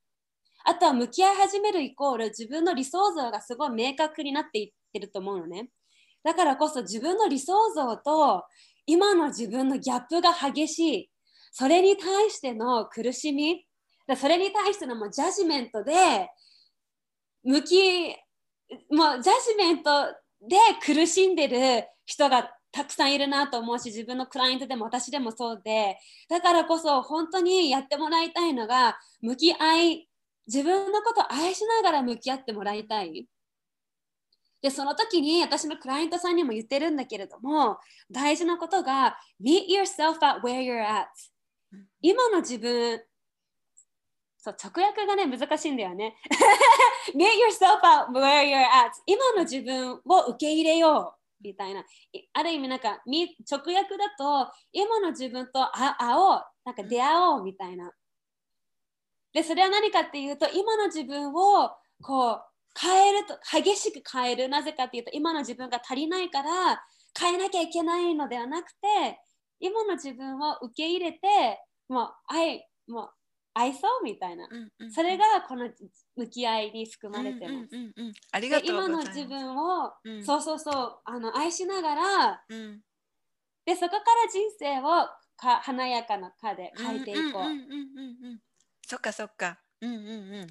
[0.65, 5.71] あとは向き合い始めるイコール自分の理想像がすごい明確になっていってると思うのね。
[6.23, 8.45] だからこそ自分の理想像と
[8.85, 11.11] 今の自分のギャップが激しい。
[11.53, 13.67] それに対しての苦しみ
[14.17, 16.31] それに対してのもうジャジメントで
[17.45, 18.09] 向き
[18.91, 20.07] もうジャジメント
[20.41, 30.09] で苦しんでる人がたくさんいるなと思うし自分のクライアントでも私でもそうでだからこそ本当にやってもらいたいのが向き合い
[30.47, 33.27] 自分のことを愛しながら向き合ってもらいたい。
[34.63, 37.79] でその時に私のクライアントさんにも言ってるんだけれども
[38.11, 41.09] 大事なことが Meet yourself at where you're at
[42.03, 43.01] 今の自分
[44.43, 46.17] そう直訳がね難しいんだよね。
[47.15, 49.99] Get yourself out where you're at 今の自分を
[50.29, 51.85] 受け入れようみたいな。
[52.33, 57.93] ある意味なんか直訳だと今の自分と会おうなんか出会おうみたいな。
[59.33, 61.71] でそれは何かっていうと今の自分を
[62.03, 62.43] こう
[62.81, 66.83] 変えると激しく変えるなぜかっていうと今の自分が足りないから
[67.19, 69.21] 変えなきゃいけないのではなくて
[69.61, 71.19] 今の自分を受け入れて
[71.89, 73.11] もう愛もう
[73.55, 75.69] 愛そうみたいな、うんうん、それがこの
[76.17, 77.69] 向き合いに含まれてます。
[77.73, 82.81] うんうんうん、ありがとう今の自分を、うん、そうそうそうあの愛しながら、うん、
[83.67, 87.43] でそこから人生をか華やかな課で変えていこう。
[88.87, 89.59] そっかそっか。
[89.81, 90.47] うんうんうん。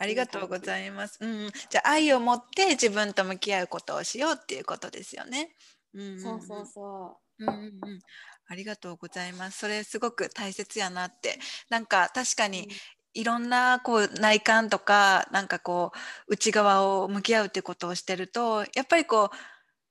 [0.00, 1.18] ありがとうございます。
[1.20, 5.56] うん、じゃあ愛を持って自分と向き合うことをしようっていうことですよね。
[5.94, 7.44] うんうんうん、そうそうそう。
[7.44, 8.00] うんうんうん、
[8.48, 9.58] ありがとうございます。
[9.58, 11.38] それすごく大切やなって。
[11.68, 12.68] なんか確かに
[13.14, 15.92] いろんなこう内観とかなんかこ
[16.28, 19.36] う内側を向き合うってことをしてるとやっぱりこう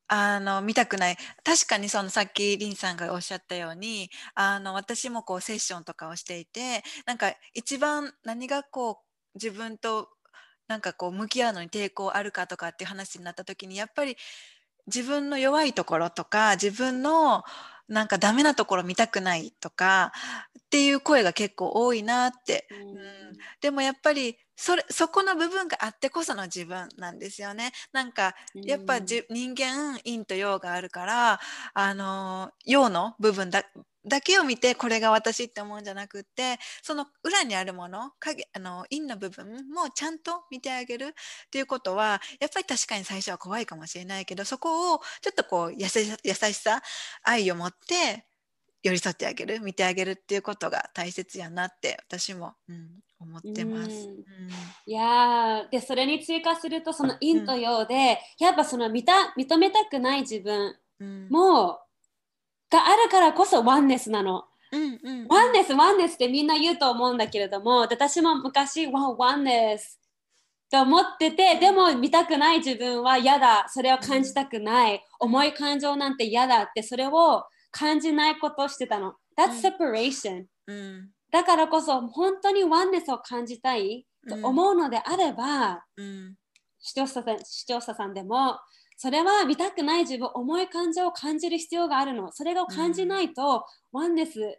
[0.08, 8.96] あの見たくない確かにそのさっきリンさんがおっしゃったようにあの私もこうセッションとかをしていてなんか一番何がこう
[9.36, 10.10] 自分と
[10.68, 14.16] なんかこう向き合うのに抵抗あるかとかっていう話になった時にやっぱり
[14.88, 17.44] 自分の弱いところとか自分の
[17.88, 20.12] なんかダメなところ見たくないとか
[20.60, 22.98] っていう声が結構多いなって、うん、うん、
[23.62, 27.72] でもやっぱりそれそこの部分があってこその自分なんですよね。
[27.94, 31.40] なんかやっぱじ、うん、人間陰と陽があるから
[31.74, 33.64] あの陽の部分だ
[34.08, 46.82] だけを見てこれが私って思うんじゃなくってその裏にあるもの影あの陰の部分もちゃんと見てあげるっていうことはやっぱり確かに最初は怖いかもしれないけどそこをちょっとこう優しさ
[47.24, 48.26] 愛を持って
[48.84, 52.90] 寄り添ってあげる見てあげるっていうことが大切やなって私も、うん、
[53.20, 53.90] 思ってます。
[53.90, 54.24] うん、
[54.86, 60.76] いやでそれに追加するとその陰と陽で、うん、やっぱその見た認めたくない自分
[61.30, 61.80] も、
[62.70, 64.46] があるからこそワンネスなの。
[64.72, 65.22] うんうん。
[65.22, 70.00] うん、ワンネスワンネスってみんな言うと思うんだけれども私も昔ワワンネス
[70.70, 73.68] と思っててでも見たくない自分は嫌だ。
[73.70, 79.14] それを感じたくない、重い感情なんて嫌だってそれを感じないことをしてたの。
[79.38, 86.36] That's separation、うん、だからこそ本当にワンネスを感じたいと思うのであれば、うん、
[86.80, 88.58] 視聴者さん視聴者さんでも
[88.98, 94.58] それは見たくない自分重い感情を感じる必要があるのそれを感じないと、うん、ワンネス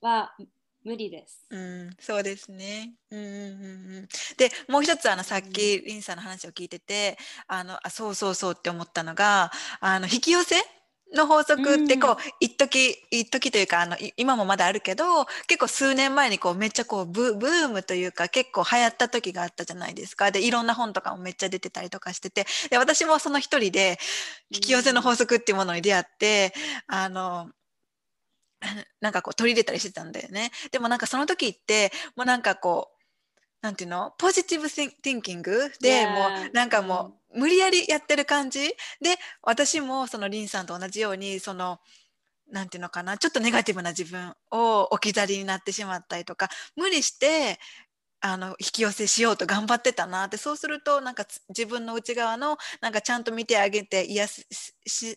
[0.00, 0.34] は
[0.82, 1.44] 無理です。
[1.50, 2.94] うん、そうですね。
[3.10, 4.08] うんうんうん、
[4.38, 10.56] でもう一つあのさっき、リンさんの話を聞いててあのあそうそうそうって思ったのがあの引き寄せ
[11.14, 20.30] の法則ってこう、一時一時というかあの今もまだあるけど結構数年前にこうめっちゃこうブブームというか結構流行った時があったじゃないですか。
[20.30, 23.98] でいろんな本とかもめっちゃ出てたりとかしててで私もその一人で
[24.50, 26.52] 引き寄せの法則っていうものに出会って
[26.86, 27.50] あの
[29.00, 30.50] なんかこう取り入れたりしてたんだよね。
[30.72, 32.96] でもなんかその時ってもうなんかこう
[33.62, 34.14] なんていうの？
[34.18, 38.60] ポジティブ・ティンキングでもうなんかもう無理やりやってる感じ？
[38.68, 38.74] で
[39.42, 41.78] 私もそのリンさんと同じようにその
[42.50, 43.18] なんていうのかな？
[43.18, 47.58] ちょっとネガティブな自分を置き去りになってしまったりとか無理して
[48.20, 54.26] あの引き寄せしようと頑張ってたなってそうするとなんか自分の内側のなんかちゃんと見てあげて癒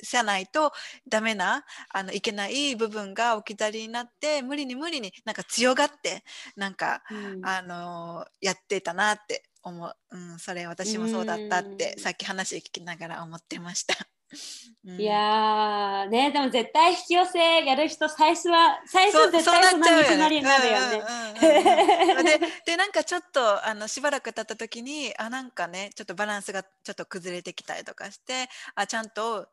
[0.03, 0.73] さないと
[1.08, 6.23] ダメなあのいけない部分が置き去りになって無理に無理になんか強がって
[6.58, 13.95] なんか、うん、あのやってたなって思う、うん、それ私もそうだったってさっき話聞きながら思ってました。
[14.86, 20.80] うん、いやねでも絶対引き寄せやる人最初は最初絶対そんな道のりになるよ
[22.24, 22.39] ね。
[22.65, 29.48] でなんかちょっとあのしばらく経った時にあなんかねちょっとバランスがちょっと崩れてきたりとかしてあちゃんと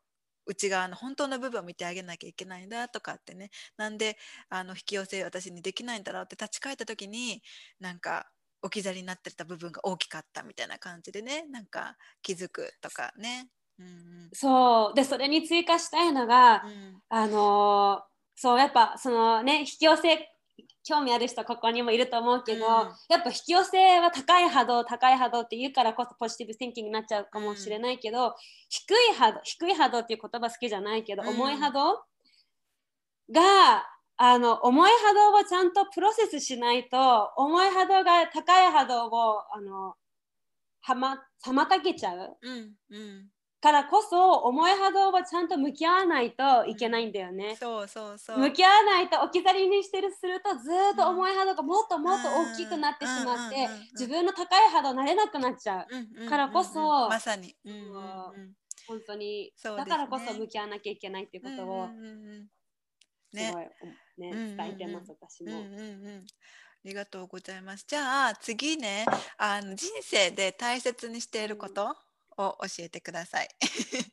[0.44, 3.50] 内側の本当の部分を見てあげなきゃいけないんだとかってね。
[3.78, 7.42] なんであの引き寄せ私にできないんだろうって立ち返った時に
[7.80, 8.30] なんか
[8.66, 13.48] 置き去りになってた部分が大きかったみたいな感じでねなんか気づくとかね。
[13.78, 14.94] うんうん、そう。
[14.94, 18.02] でそれに追加したいのが、うん、あの
[18.34, 20.28] そうやっぱそのね引き寄せ
[20.82, 22.70] 興味ある人ここにもいると思うけど、うん、
[23.08, 28.32] やっぱ引き寄せは高い波動高い波動って言うからこそポジティブシンキングになっちゃうかもしれないけど、うん、
[28.68, 32.02] 低い波動低い波動っていう言葉好きじゃないけど、重い波動
[33.32, 33.84] が
[34.18, 39.94] あの重い波動をちゃんとプロセスしないと重い波動が高い波動をあの
[40.80, 42.36] はま妨げちゃう。
[42.40, 43.28] うんうん。
[43.60, 47.56] からこそ重い波動はちゃんと向き合わないといけないんだよね。
[47.58, 48.38] そうそうそう。
[48.38, 55.84] 向き合わないと置き去りにしてるするとずっと重い波動がもっともっと大きくなってしまって自分の高い波動なれなくなっちゃ
[56.24, 56.28] う。
[56.28, 58.54] からこそまさに、うんうんうん、
[58.86, 61.88] 本当に、ね、だからこそ向き合わなきゃいけないっていうことを
[63.34, 63.66] すごい、
[64.18, 65.60] ね、伝えてます、私も。
[65.60, 65.82] うんうんう
[66.20, 66.26] ん。
[66.86, 67.84] ありがとうございます。
[67.88, 69.04] じゃあ次ね。
[69.38, 71.96] あの人生で大切にしていること、
[72.38, 73.48] を教えてください。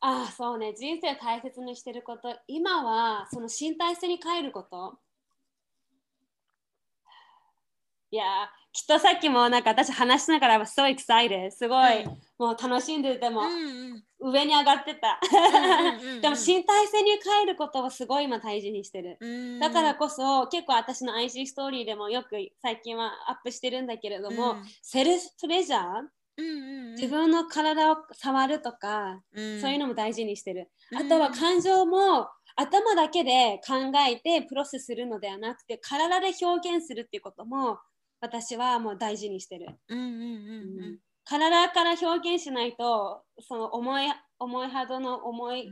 [0.00, 0.74] ああそうね。
[0.74, 2.38] 人生大切にしてること。
[2.46, 5.00] 今はその身体性に変えること。
[8.10, 11.68] いやきっとさっきもなんか私話しながら so excited す。
[11.68, 15.20] ごい、うん、もう楽しんでても、うんうん、上に上がってた。
[16.20, 19.18] でも身体性に変えることはすごい今大事にしてる、
[19.60, 25.82] だからこそ結構私の IC ストーリーでもよく最近はアップしてるんだけれども、うん、セルフプレジャー？
[26.38, 33.74] うんうんうん、自分の体を触るとか、うん、そういうのも大事にしてる、うん、あとは感情も頭だけで考
[34.08, 37.78] えてプロセスするのではなくて体で表現するっていうことも
[38.20, 40.18] 私はもう大事にしてる、うんうんうん。
[40.18, 40.22] う
[40.92, 40.98] ん、
[41.28, 44.06] 体から表現しないとその重い
[44.38, 45.70] 重い波動の重い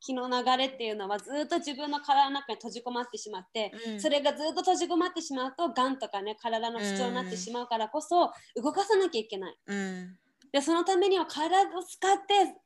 [0.00, 9.56] 気の流れっていうのはずっと自分の体の中に閉じ込まってしまって、うん、それがずっと閉じ込まってしまうとがんとかね体の不調になってしまうからこそ動かさなきゃいけない。
[9.66, 10.16] うん、
[10.52, 12.56] でそのためには体を使って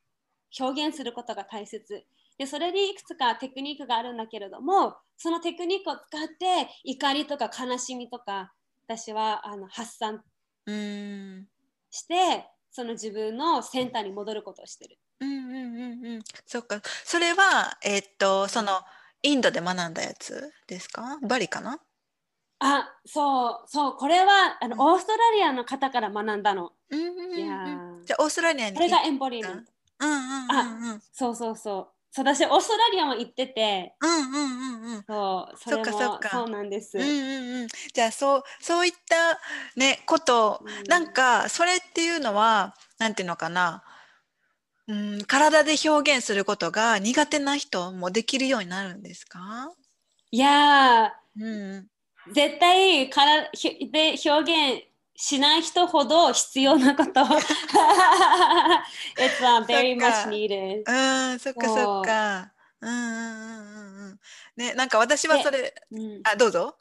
[0.59, 2.05] 表現することが大切。
[2.38, 8.55] でそれにいくつかテクニックがあるんだけれどもそのテクニックを使って怒りとか悲しみとか
[8.86, 10.22] 私はあの発散
[11.91, 14.99] して、その自分のセンターに戻ることをしてる。
[15.20, 16.22] うんうんうんうん。
[16.47, 16.80] そっか。
[17.05, 18.80] それは、えーっと、その、
[19.22, 21.18] インドで学んだやつですか？
[21.22, 21.78] バリかな？
[22.61, 26.72] あ、そう、そう、これはあの、うんオーストラリアの方から学んだの。
[26.91, 29.72] うんうんうんいやうんーじゃあオーストラリアにこれがエンボリメント。
[30.01, 31.88] うんうんうんうんそうそうそう。
[32.13, 35.05] そう私、オーストラリアも行ってて、うんうんうんうん。
[35.07, 36.29] そう、そっかそっか。
[36.31, 36.99] そうなんです。
[36.99, 37.69] うんうんうん。
[37.95, 39.39] じゃあそうそういった
[39.77, 40.85] ねことうん。
[40.89, 43.83] なんかそれっていうのはなんていうのかな。
[44.89, 49.73] うん体で表現することが苦手な人もできるようになるんですか？
[50.33, 51.89] いやうん。
[52.29, 54.85] ー、絶対からひで表現
[55.23, 57.21] しない人ほど必要なこと。
[57.21, 57.37] It's、
[59.43, 60.83] uh, very much needed.
[60.87, 64.21] うんそっかそっかうんうんうんうんうん
[64.57, 66.75] ねなんか私はそれうんあどうぞ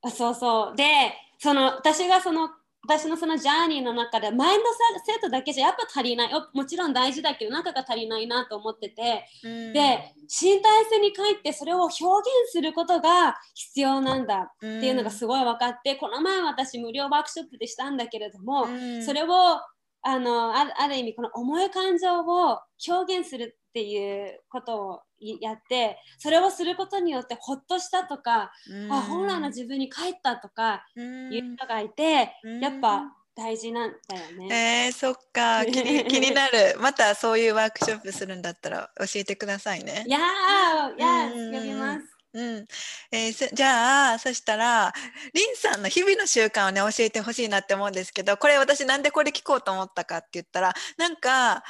[0.00, 0.76] あそうそう。
[0.76, 2.48] で、その私がその
[2.86, 4.64] 私のそのジャーニーの中でマインド
[5.04, 6.30] セットだけじゃやっぱ足りない。
[6.34, 9.72] おもちろん大事だけど、中が足りないなと思ってて、うん。
[9.72, 12.02] で、身体性に帰ってそれを表現
[12.52, 19.02] することが必要なんだっていうのがすごい分かって、この前私無料ワークショップでしたんだけれども、うん。
[19.04, 19.28] それを
[20.06, 28.52] あのあるある意味この重い感情を表現するっていうことをいやってそれをすることによってほっとしたとか、
[28.88, 31.32] あ本来の自分に帰ったとかうん。
[31.32, 32.60] いう人がいて、うん。
[32.60, 33.02] やっぱ
[33.34, 34.86] 大事なんだよね。
[34.86, 35.66] えー、そっか。
[35.66, 36.76] 気に 気になる。
[36.78, 40.04] またそういうワークショップするんだったら教えてくださいね。
[40.06, 40.10] い。
[40.10, 41.50] やー、いやうん。
[41.50, 42.06] ー、呼びます。
[42.32, 42.66] うん。
[43.10, 44.92] えーそじゃあそしたら
[45.32, 51.64] リンさんの日々の習慣をね教えてほしいなって思うんですけどこれ私なんでこれ聞こうと思ったかって言ったらなんか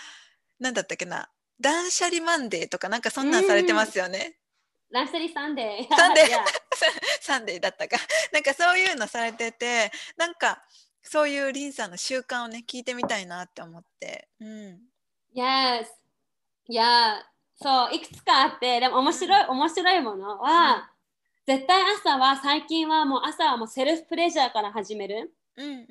[0.59, 1.29] なんだったっけな
[1.61, 4.39] 断捨離マンデーとかなんかそんなんされてますよね。
[4.91, 5.97] ランスタリーサンデー。
[5.97, 6.27] サンデー
[7.21, 7.97] サンデーだったか
[8.33, 10.63] なんかそういうのされててなんか
[11.03, 14.29] そういうリンさんの習慣をね聞いてみたいなって思って。
[14.41, 14.81] うん、
[15.35, 15.87] Yes.
[16.67, 17.23] いや、
[17.61, 20.91] そう、いくつかあって、でも面白い、面白いものは、
[21.47, 25.35] 絶対朝は、最近はもう朝はもうセルフプレジャーから始める。
[25.57, 25.85] うんうんうん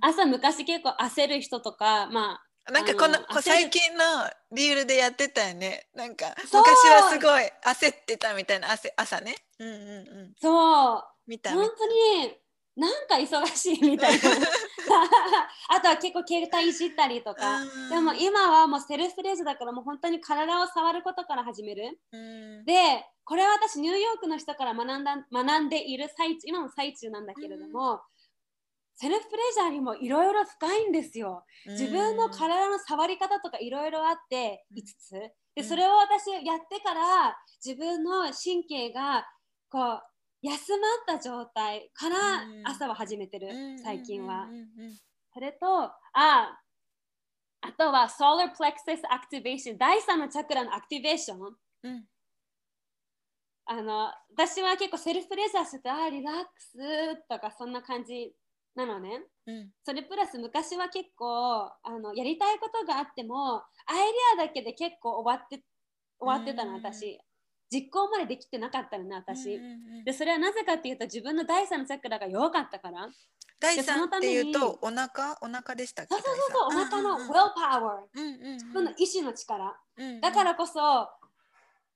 [0.00, 4.04] 朝昔結構焦る人とか、まあ、なんかこの最近の
[4.52, 5.86] リールでやってたよね。
[5.94, 6.54] なんか昔
[6.88, 9.36] はすごい焦ってたみたいな朝朝ね。
[9.58, 9.80] うんうんう
[10.30, 10.34] ん。
[10.40, 12.34] そう、見た本当に
[12.76, 14.18] なんか忙しいみたいな。
[15.68, 17.60] あとは結構携帯いじったりとか。
[17.60, 22.00] うんでも今はもうセルフプレジだからもう本当に体を触ることから始める。
[22.12, 28.00] うんで、これは私ニューヨークの人から学んだ学んでいる最中、今の最中なんだけれども、
[28.96, 31.44] セルフプレジャーにもいろいろ深いんですよ。
[31.66, 35.12] 自分の体の触り方とかいろいろあってうん5つ。
[35.16, 39.26] うで、んそれを私やってから自分の神経が
[39.70, 40.02] こう
[40.42, 44.46] 休まった状態からうん朝は始めてる、うん最近は。
[45.32, 45.66] それと、
[46.12, 46.60] あ、
[47.62, 51.56] あとは Solar Plexus Activation、第3のチャクラのアクティベーション。
[51.82, 52.08] うん
[53.66, 58.36] あの私は結構セルフプレジャーしてて、あ、リラックスとかそんな感じ
[58.74, 59.22] なのね。
[59.46, 59.70] うん。
[59.84, 63.96] それプラス昔は結構あのやりたいことがあってもアイ
[64.36, 65.62] デアだけで結構終わって
[66.18, 67.18] 終わってたのうん私。
[67.70, 70.04] 実行までできてなかったのね私、うんうんうん。
[70.04, 73.08] でそれはなぜかっていうと自分の第三のチャクラが弱かったから。
[73.60, 75.38] 第三っていうとお腹？
[75.40, 76.14] お腹でしたっけ？
[76.14, 78.24] そうそうそうそうお腹のうん will power うん。
[78.24, 79.76] うんうん自分の意志の力。
[79.96, 80.20] うん。
[80.20, 81.08] だからこそ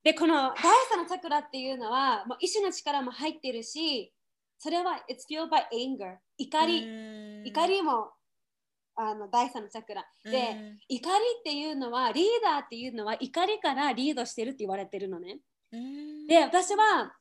[0.02, 0.54] でこの第
[0.90, 4.12] 三のチャクラっていうのはもう意志の力も入ってるし
[4.58, 7.46] それは it's fueled by anger 怒り、うん。
[7.46, 8.10] 怒りも
[8.96, 10.04] あの第三のチャクラ。
[10.24, 15.38] で、怒りっていうのはリーダーっていうのは怒りからリードしてるって言われてるのね。
[15.72, 16.26] うん。
[16.26, 17.14] で私は、は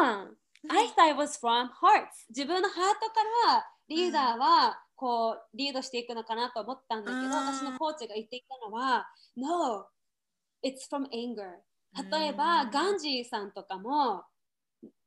[0.00, 0.28] あ、
[0.68, 7.30] I thought it was from hearts 自分のハートからリーダーはこうリードしていくのかなと思ったんだけど、うん。
[7.30, 9.86] 私のコーチが言っていたのは No,
[10.62, 11.62] it's from anger
[12.10, 12.70] 例えば、うん。
[12.70, 14.24] ガンジーさんとかも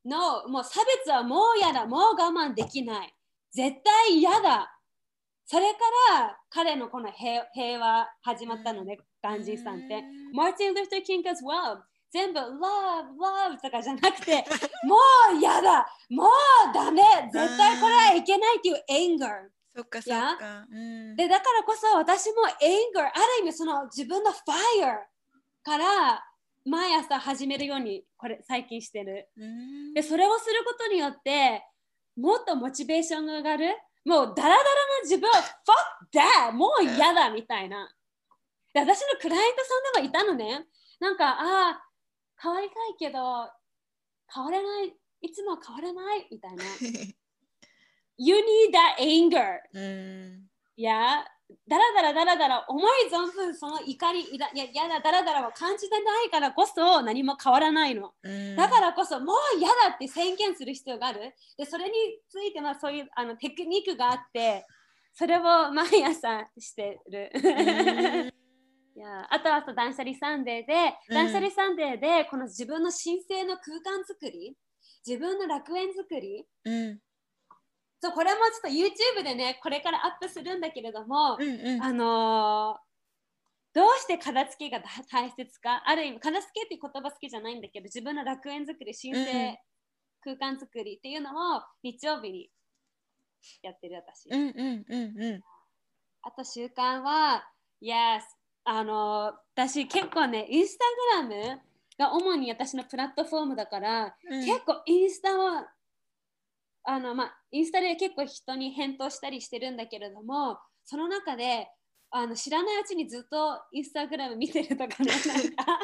[0.06, 3.12] No, もう差別はもう嫌だもう我慢できない。
[3.52, 4.72] 絶対嫌だ。
[5.44, 5.78] それか
[6.14, 10.04] ら彼のこの平平和始まったのね、ガンジーさんって。
[10.32, 11.78] マーティン・ルーター・キング as well
[12.12, 12.46] 全部 love,
[13.18, 14.44] love とかじゃなくて
[14.86, 14.96] も
[15.32, 15.86] う嫌だ。
[16.08, 16.28] もう
[16.72, 17.02] ダメ。
[17.32, 20.66] 絶対これはいけないっていう anger そっかそっか。
[20.70, 21.16] うん。
[21.16, 25.00] でだからこそ私も anger ある意味その自分の fire
[25.64, 26.24] から
[26.66, 29.28] 毎朝始めるようにこれ最近してる。
[29.36, 29.94] うん。
[29.94, 31.62] でそれをすることによって
[32.16, 33.66] もっとモチベーションが上がる。
[34.04, 34.62] もうダラダラな
[35.02, 36.52] 自分 fuck that!
[36.52, 37.88] もう嫌だみたいな。
[38.74, 39.64] で私のクライアント
[39.94, 40.66] さんでもいたのね。
[40.98, 41.82] なんかああ
[42.40, 43.18] 変わりたいけど
[44.32, 44.96] 変われない。
[45.22, 46.28] いつも変われない。
[46.30, 46.64] みたいな。
[48.18, 49.60] You need that anger.
[49.72, 50.46] うん。
[50.76, 51.24] いや
[51.68, 61.34] だらだらだらだら思い存分その怒りいややだだらだらを感じてないからこそ何も変わらないの、うん、だからこそもう嫌だって宣言する必要がある。
[61.56, 61.92] でそれに
[62.28, 64.66] ついてはそういうあのテクニックがあって
[65.14, 67.30] それを毎朝してる、
[68.94, 74.54] いやあとは断捨離サンデーで、断捨離サンデーでこの自分の神聖の空間作り
[75.06, 76.98] 自分の楽園作り、うん
[78.06, 82.76] そうこれもちょっと YouTube でねこれからアップするんだけれども、うんうん、あのー、
[83.74, 84.80] どうして片付けが
[85.10, 89.58] 大切かある意味片付けって言葉好きじゃないんだけど自分の楽園作り神聖
[90.22, 92.50] 空間作りっていうのを日曜日に
[93.62, 95.40] やってる私、うんうんうんうん、
[96.22, 97.44] あと習慣は
[97.82, 98.22] Yes
[98.64, 101.60] あのー、私結構ねインスタグラム
[101.98, 105.66] が主に私のプラットフォームだから、うん、結構インスタは
[106.86, 111.68] あの、まあ、インスタで結構人に返答したりしてるんだけれどもその中で
[112.10, 115.80] あの知らないうちにずっとインスタグラム見てるとかねなんか。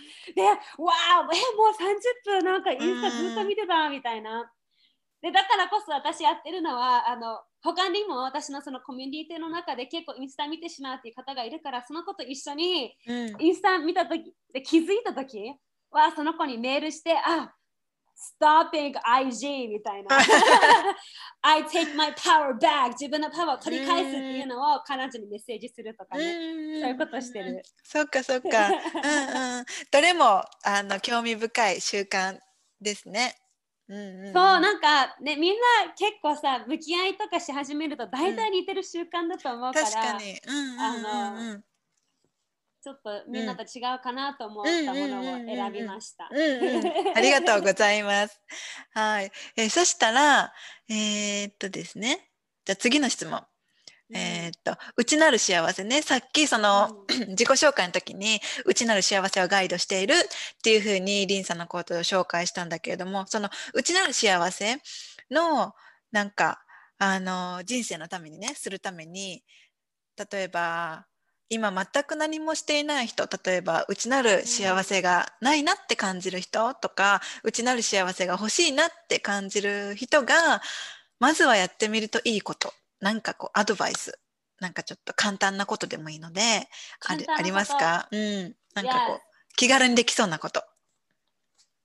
[0.34, 4.50] でわあえもう30分なんかインスタずっと見てたみたいな。
[5.22, 12.96] でだからこそ私やってるのはあの他にも私のそのコミュニティの中で結構インスタ見てしまうっていう方がいるからその子と一緒に
[13.38, 15.54] インスタ見た時で気づいた時
[15.90, 17.52] はその子にメールしてあ
[18.20, 20.18] stopping IG みたいな。
[21.42, 22.90] I take my power back.
[22.90, 26.34] 自分のパワーを取り返すっていうのを彼女にメッセージするとかね。
[26.80, 27.62] そういうことしてる。
[27.82, 28.68] そっかそっか。
[28.68, 29.64] うんうん。
[29.90, 32.38] どれもあの興味深い習慣
[32.80, 33.36] ですね。
[33.88, 41.60] うんうんうん、そうなんかねみんな結構さ向き合いとかし始めると大体似てる習慣だと思うから、うん、確かに、うんうんうんうん、あの
[42.82, 46.30] ちょっとみんなと違うかなと思ったものを選びました。
[47.14, 48.40] ありがとうございます。
[48.94, 49.30] はい。
[49.56, 50.52] えー、そしたら、
[50.88, 52.30] えー、っとですね。
[52.64, 53.44] じゃあ次の質問。
[54.12, 56.00] えー、っと、内なる幸せね。
[56.00, 60.18] さっきその、うん、自己紹介の時に、内なる幸せをガイドしているっ
[60.62, 64.78] ていうふうに、リンさんのことを紹介したんだけれども、その内なる幸せ
[65.30, 65.74] の、
[66.10, 66.64] なんか、
[66.98, 69.44] あの、人生のためにね、するために、
[70.30, 71.06] 例えば、
[71.50, 80.62] 今全く何もしていない人例えば内なる幸せがないなって感じる人とか内なる幸せが欲しいなって感じる人が
[81.18, 82.72] まずはやってみるといいこと。
[83.00, 84.18] なんかこうアドバイス。
[84.60, 86.68] なんかちょっと簡単なことでもいいので
[87.08, 88.08] あありますか？
[88.10, 88.54] うん。
[88.74, 89.20] なんかこう
[89.56, 90.62] 気軽にできそうなこと。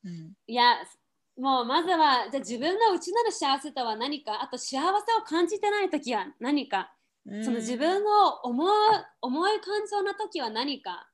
[0.04, 0.76] うん、いや
[1.38, 4.42] もうまずはじゃ自分の内なる幸せとは何か？
[4.44, 4.90] あと幸せを
[5.26, 6.92] 感じてない時は何か？
[7.44, 8.68] その自分の思う
[9.22, 11.10] 重い感情の時は何か。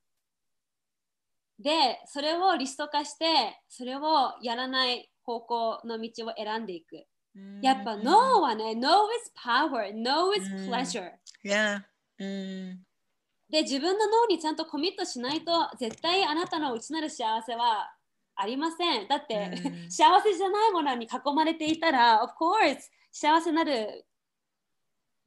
[1.58, 7.06] でそれをリスト化してそれをやらない方向の道を選んでいく。
[7.62, 11.12] やっぱ No はね No is power No is pleasure、
[11.46, 11.82] yeah.
[13.50, 17.90] で自分の脳にちゃんとコミットしないと絶対あなたの内なる幸せは
[18.36, 19.08] ありません。
[19.08, 19.52] だって、
[19.90, 22.80] 幸せじゃないものに囲まれていたら Of course
[23.12, 24.06] 幸せなる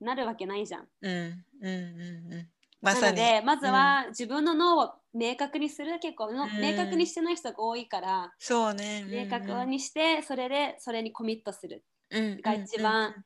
[0.05, 0.89] なるわけないじゃん。
[1.03, 1.45] うん。
[1.61, 1.71] うん。
[1.71, 2.33] うん。
[2.33, 2.49] うん。
[2.83, 11.85] まなのでまずは自分の脳を明確にする、結構の、うん、明確にしてない人が多いからそうね、明確にしてそれでそれにコミットする。
[12.11, 13.25] が一番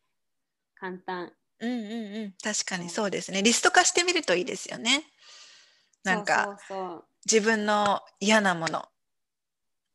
[0.76, 1.32] 簡単。
[1.60, 3.10] うんうんうん、確かにそう。
[3.10, 3.42] ですね。
[3.42, 5.02] リスト化してみるといいですよね。
[6.04, 6.56] なんか
[7.26, 8.84] 自分の嫌なもの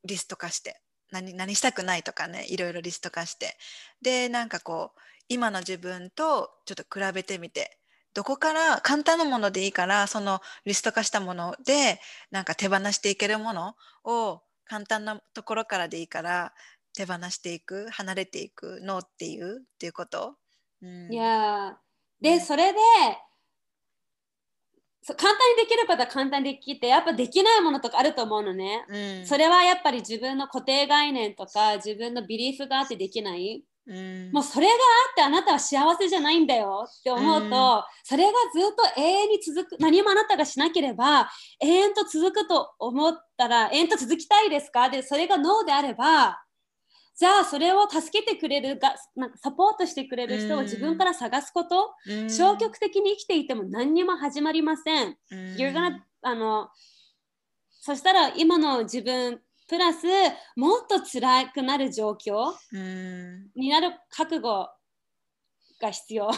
[0.04, 0.82] リスト化して。
[1.12, 3.56] 何何したくないとかねいろいろリスト化して。
[4.02, 5.00] でなんかこう
[5.30, 7.80] 今の自分とちょっと比べてみて
[8.14, 12.00] どこから簡単なものでいいからそのリスト化したもので
[12.32, 16.54] なんか手放していけるものを簡単なところからでいいから
[16.96, 20.36] 手放していく離れていくのっていうっていうこと、
[20.82, 21.76] うん、いや
[22.22, 22.80] で、それで
[25.06, 34.76] 簡単にできることは簡単にできてやっぱできないものとかあると思うのね、うん、それはやっぱり自分の固定概念とか自分のビリーフがあってできないうん、もうそれがあ
[35.12, 37.50] ってあなたは幸せじゃないんだよって思うと、うん、
[38.04, 41.30] それがずっと永遠に続く何もあなたがしなければ
[41.60, 44.90] 永遠と続くと思ったら永遠と続きたいですか？
[44.90, 46.40] でそれがノーであれば
[47.16, 55.18] じゃあそれを助けてくれるがなんかサポートしてくれる人を自分から探すこと、うん、消極的に生きていても何にも始まりません。
[55.30, 56.70] うん、gonna, あの
[57.82, 60.06] そしたら今の自分プラス
[60.56, 62.54] もっと辛くなる状況
[63.56, 64.70] になる覚悟
[65.82, 66.30] が必要。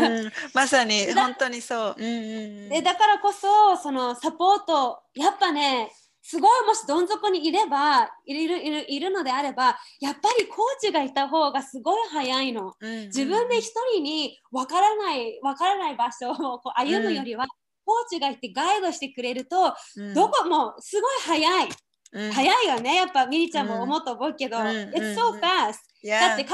[0.54, 1.94] まさに本当にそう。
[1.98, 5.90] でだからこそそのサポートやっぱね
[6.22, 12.74] すごいもしどん底にいればいるいるいるのであればやっぱりコーチがいた方がすごい早いの。
[12.80, 17.48] 自分で一人に分からない分からない場所をこう歩むよりは、うん、
[17.84, 21.68] コーチがいてガイドしてくれると、うん、どこもすごい早い。
[22.14, 22.94] うん、早いよね。
[22.94, 26.46] やっぱミリちゃんも思うと思うけど、It's so fast、だって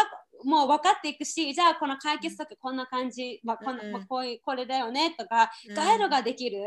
[0.42, 6.58] もう分かっていくしじゃあこの解決策こんな感じ、まあこのまあ、こういうこれだよねとか、ガイドができる、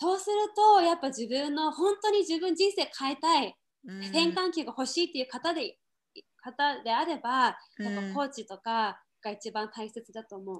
[0.00, 3.54] そうするとやっぱ自分の本当に自分人生変えたい、
[4.08, 5.76] 転換期が欲しいっていう方で
[6.40, 10.58] 方であれば、やっぱコーチとかが一番大切だと思う。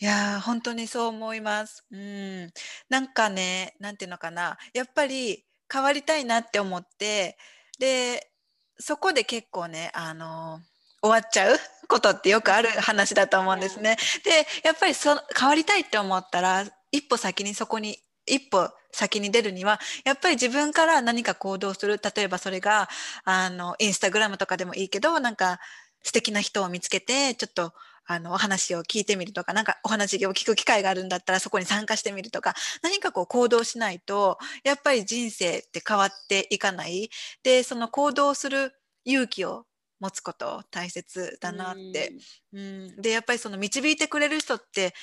[0.00, 1.86] いや本当にそう思います。
[1.92, 2.50] うん、
[2.88, 7.36] なんかね、なんていうのかな、やっぱり変わりたいなって思って、
[7.78, 8.30] で、
[8.78, 10.60] そこで結構ね、あの
[11.02, 11.56] 終わっちゃう
[11.88, 13.96] ことってよくある話だと思うんですね。
[14.24, 22.88] で、やっぱりそ変わりたいって思ったら、一歩先にそこに一歩先に出るにはやっぱり自分から何か行動する例えばそれが
[23.24, 25.58] あのインスタグラムとかでもいいけどなんか
[26.02, 27.72] 素敵な人を見つけてちょっと
[28.06, 37.10] あのお話を聞いてみるとか何かお話を聞く機会があるんだったらそこに参加してみるとか何かこう行動しないとやっぱり人生って変わっていかない。
[37.42, 38.72] でその行動する
[39.04, 39.64] 勇気を
[40.00, 42.12] 持つこと大切だなって。
[42.52, 44.94] うん、でやっぱりその導いてくれる人って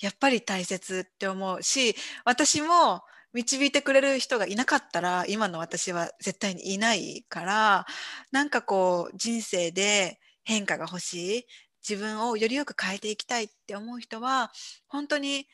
[0.00, 1.94] やっぱり大切って思うし
[2.24, 7.86] 私も導いてくれる人がいなかったら今の私は絶対にいないから
[8.32, 11.46] なんかこう人生で変化が欲しい
[11.88, 14.50] 自分をよりよく変えていきたいって思う人は
[14.88, 15.46] 本当に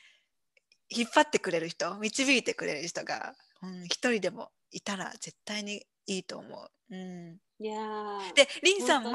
[0.88, 6.56] 引っ張ってくれる人導いてくれる人が、うん、一人でもいたら絶対にいいと思
[6.90, 6.94] う。
[6.94, 7.38] うん。
[7.58, 7.80] いや
[8.34, 9.10] でリンさんも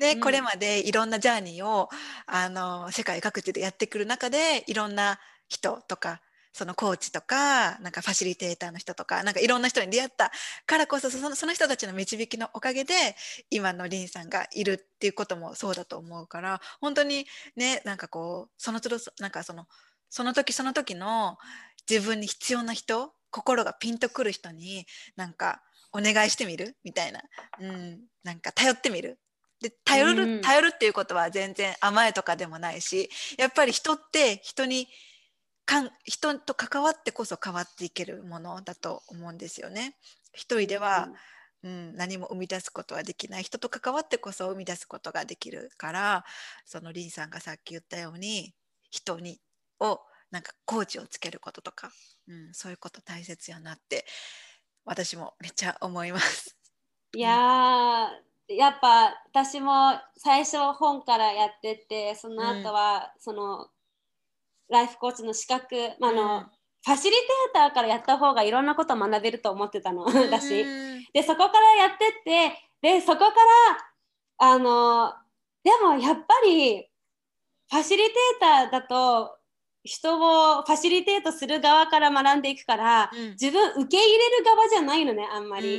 [0.00, 1.90] ね、うん、これまでいろんなジャーニーを
[2.26, 6.22] あの世界各地でやってくる中でいろんな人とか
[6.56, 10.30] そのコーチとかなんかファシリテーターの人とかなんかいろんな人に出会った
[10.66, 12.94] からこそそのその人たちの導きのおかげで
[13.50, 17.26] 今のリンさんがいるっていうこともそうだと思うから本当に
[17.56, 19.66] ねなんかこうその都度なんかその
[20.08, 21.38] その時その時の
[21.90, 24.86] 自分に必要な人心がピンとくる人に
[25.16, 25.60] なんか
[25.92, 26.76] お願いしてみる？
[26.84, 27.20] みたいな、
[27.60, 29.18] うん、なんか頼ってみる？
[29.60, 34.86] で頼る、うん、頼るっていうことは全然甘えとかでもないしやっぱり人って人に
[35.64, 39.96] かん人と関わってこそ変わっていけるものだと思うんですよね。
[40.32, 41.08] 一人では、
[41.62, 46.24] うん、うん、何も生み出すことはできない人と関わってこそ生み出すことができるから
[46.66, 48.52] そのリンさんがさっき言ったように
[48.90, 49.40] 人に
[49.80, 50.00] を
[50.30, 51.90] なんかコーチをつけることとか、
[52.28, 54.04] うん、そういうこと大切やなって
[54.84, 56.56] 私もめっちゃ思います。
[57.16, 58.10] いや
[58.48, 63.68] やっぱ私も最初本からやっててその後は、その
[64.70, 66.40] ライフコーチの資格、まあの、うん、
[66.84, 70.64] ファシリテーターからやった方がいろんなこと学べると思ってたのだし、
[71.12, 73.24] でそこからやってってでそこか
[74.38, 75.12] らあの
[75.62, 76.86] でもやっぱり
[77.70, 79.38] ファシリテーターだと
[79.84, 85.74] 人をファシリテートする側から学んでいくから、うん、自分受け入れる側じゃないのねあんまり。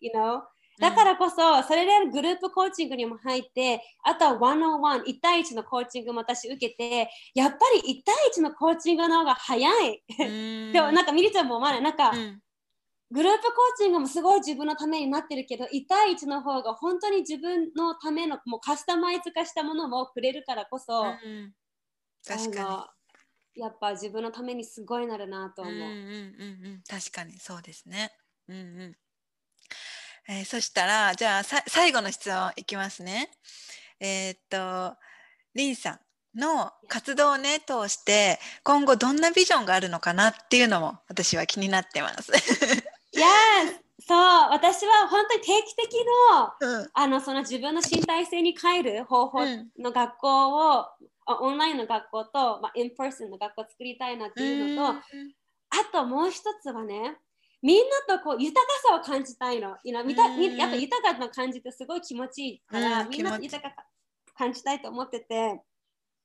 [0.00, 0.42] You know?
[0.82, 10.02] だからこそ、それでグループコーチングにも入って、あとは101、1対1のコーチングも私受けて、やっぱり1対1のコーチングの方が早い。
[10.72, 12.42] でもなんかミリちゃんもまだなんか、うん、
[13.12, 21.54] グループコーチングもすごい自分のためになってるけど、1対1の方が本当に自分のためのもうカスタマイズ化したものもくれるからこそ、うん、
[22.26, 22.90] 確か
[23.54, 23.62] に。
[23.62, 25.74] やっぱ自分のためにすごいなるなと思う。
[25.74, 28.10] うんうんうんうん、確かにそうですね。
[28.48, 29.01] うんうん
[30.28, 33.30] えー、そしたらじゃあ最後の質問いきますね。
[34.00, 34.96] えー、っと
[35.54, 35.92] リンさ
[36.34, 42.32] んの活動をね通して今後どんなビジョンがあるのかなっていうのも私は気になってます。
[43.14, 43.26] いや
[44.04, 44.18] そう
[44.50, 45.94] 私は本当に定期的
[46.30, 49.40] のうん、あのその自分の身体性に変える方法
[49.78, 50.86] の学校を、
[51.28, 55.04] うん、オンラインの学校と、まあ、 in person の学校を作りたいなっていうのと、うん、あ
[55.92, 57.16] ともう一つはね
[57.62, 59.76] みんなとこう豊かさを感じたいの。
[59.84, 63.84] You know, やっぱ豊かな感じってすごい気持ちいいから、みんなと豊かさ
[64.36, 65.60] 感じたいと思ってて、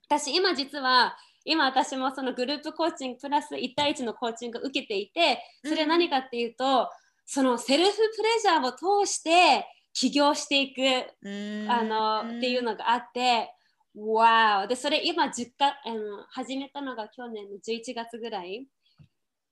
[0.08, 1.16] 私今実は
[1.46, 6.90] 今私もそのグループコーチングプラス1対1のコーチングを受けていて、それは何かっていうと、
[7.26, 10.82] そのセルフプレジャーを通して起業していく、
[11.70, 13.54] あのっていうのがあって、
[13.96, 18.68] わーでそれ今実家あの始めたのが去年の11月ぐらい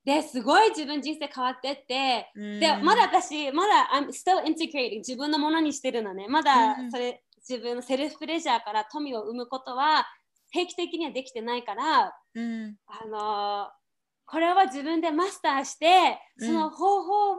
[0.05, 6.27] ですごい自分人生変わってって、でまだ私まだ I'm still integrating 自分のものにしてるのね。
[6.27, 10.05] まだそれ、自分のセルフプレジャーから富を生むことは
[10.51, 13.69] 定期的にはできてないから、うん、あの
[14.27, 16.47] これは自分でマスターしてうん。
[16.47, 17.35] その方法を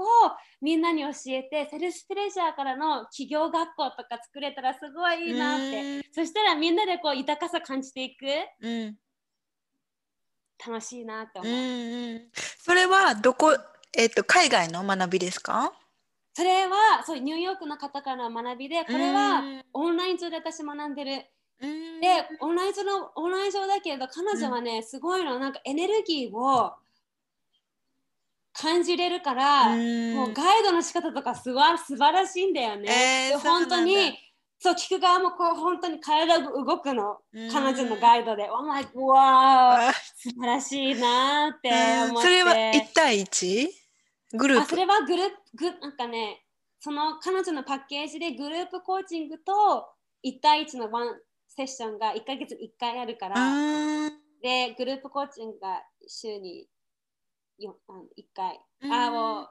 [0.62, 8.25] みんなに教えて、セルスプレジャーからの企業学校とか作れたらすごいいいなって、そしたらみんなでこう豊かさ感じていく。
[8.61, 8.97] うん
[10.65, 12.23] 楽しいなって思う、うんうん。
[12.59, 13.57] それはどこ、
[13.97, 15.73] えっと海外の学びですか？
[16.35, 19.65] それはそうニューヨークの方からの学びでこれはうん。
[19.73, 21.25] オンライン上で私学んでる。
[21.61, 22.01] うん。
[22.01, 22.09] で
[22.41, 25.39] オンライン上のオンライン上だけれど彼女はね、すごいの。
[25.39, 26.75] なんかエネルギーを
[28.53, 30.15] 感じれるから、うん。
[30.15, 32.83] もうガイドの仕方とかすわ素晴らしいんだよね。
[32.83, 34.19] でえー本当に
[34.59, 37.51] そう聞く側もこう本当に体が動くの、うん。
[37.53, 38.49] 彼女のガイドで。
[38.51, 42.11] お前、うわ素晴らしいなーってうん。
[42.11, 42.29] 思って。
[42.29, 43.69] それは1対 1?
[44.33, 45.27] グルーあそプれはグルー
[45.57, 46.43] プグなんかね
[46.81, 49.87] その彼女のパッケージでグループコーチングと
[50.25, 56.69] 1対1のワンセッションが1ヶ月に1回あるから、うんでグループコーチングが週に
[57.59, 58.93] よあの1回、うん。
[58.93, 59.49] あも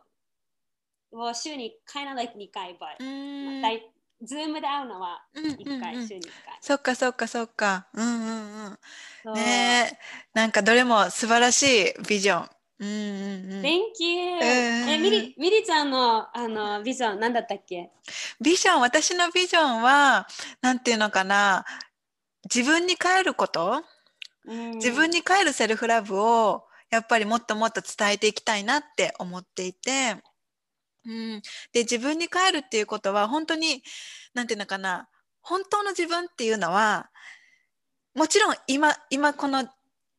[1.12, 3.62] うもう週に kind of like 2回 but、うん。
[3.62, 3.92] だい
[4.24, 6.08] ズームで会うのはうんうん1回、うん。
[6.08, 6.58] 週に1回。
[6.62, 7.88] そっかそっかそっか。
[7.94, 8.78] うんうん
[9.26, 9.34] うん。
[9.34, 9.98] ねえ。
[10.34, 12.50] なんかどれも素晴らしいビジョン。
[12.80, 13.62] うんうんうん。
[13.62, 17.90] Thank you、んえミリミリちゃんのあのビジョン何だったっけ？
[18.42, 20.28] ビジョン私のビジョンは
[20.62, 21.66] なんていうのかな。
[22.54, 23.84] 自分に帰ること。
[24.46, 30.18] 自分にに帰るセルフラブをやっぱりもっともっと伝えていきたいなって思っていて、
[31.06, 31.42] うん、
[31.72, 33.84] で自分に帰るっていうことは本当に
[34.34, 35.08] なんていうのかな
[35.42, 37.10] 本当の自分っていうのは
[38.16, 39.68] もちろん今今この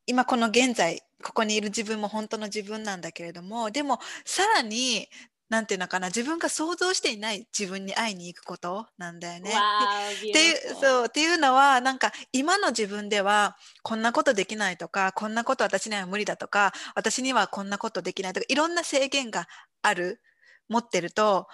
[0.07, 5.09] 今この現在ここにいる自分も本当の自分なんだけれどもでもさらに
[5.49, 9.51] なんていうのかな自分が想像していない自分に会いに行くことなんだよね。
[9.51, 19.47] っていうそうっていうのはなんか今の自分ではこんなことできないとかこんなこと私には無理だとか私にはこんなことできないとかいろんな制限が
[19.83, 20.21] ある
[20.69, 21.47] 持ってると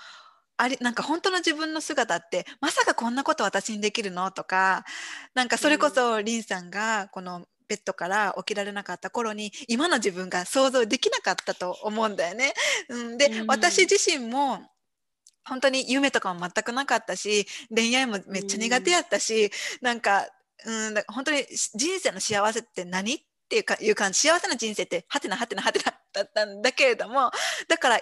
[0.56, 4.30] あれなんか本当の自分の姿ってまさかこんなこと私にできるの？
[4.30, 4.84] とか
[5.34, 12.52] なんかそれこそリンさんがこのベッドから起きられなかった頃に今の自分が想像できなかったと思うんだよね。
[12.90, 13.46] うん、で、うん。
[13.46, 14.60] 私自身も
[15.44, 19.50] 本当に夢とかも全くなかったし恋愛もめっちゃ苦手やったし、
[19.80, 20.28] なんか、
[20.66, 21.44] うん、だ本当に
[21.74, 23.14] 人生の幸せって何？
[23.14, 24.28] っていうかいう感じ。
[24.28, 27.30] 幸せな人生ってはてなはてなはてなだったんだけれども
[27.68, 28.00] だから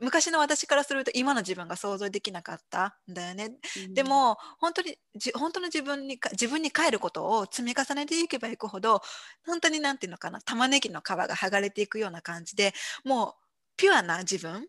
[0.00, 3.52] 昔の私からすると今の自分が想像できなかったんだよね。
[3.92, 9.00] でも本当にじ本当の自分にか自分に帰ることを積み重ねていけばいくほど
[9.46, 12.72] 本当になんていうのかな玉ねぎの皮が剥がれていくような感じで
[13.04, 13.34] もう
[13.76, 14.68] ピュアな自分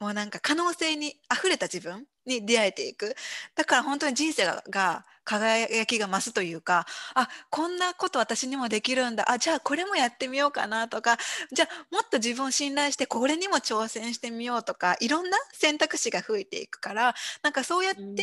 [0.00, 3.14] もうなんか可能性にあふれた自分に出会えていく。
[3.54, 9.30] だから本当に人生がが輝きが増すというかあこんなこと私にもできるんだ。
[9.30, 11.16] あじゃあこれもやってみようかなとか
[11.52, 18.16] じゃあもっと自分を信頼してこれにも挑戦してみようとかいろんな選択肢が増えていくからなんかそうやって、うん。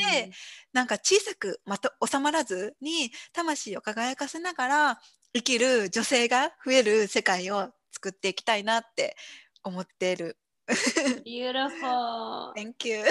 [0.73, 4.99] なんか小さくまと収まらずに魂を輝かせながら
[5.33, 9.15] 生きる女性が増える世界を作っていきたいなって
[9.63, 10.37] 思っている。
[11.25, 13.03] Beautiful Thank you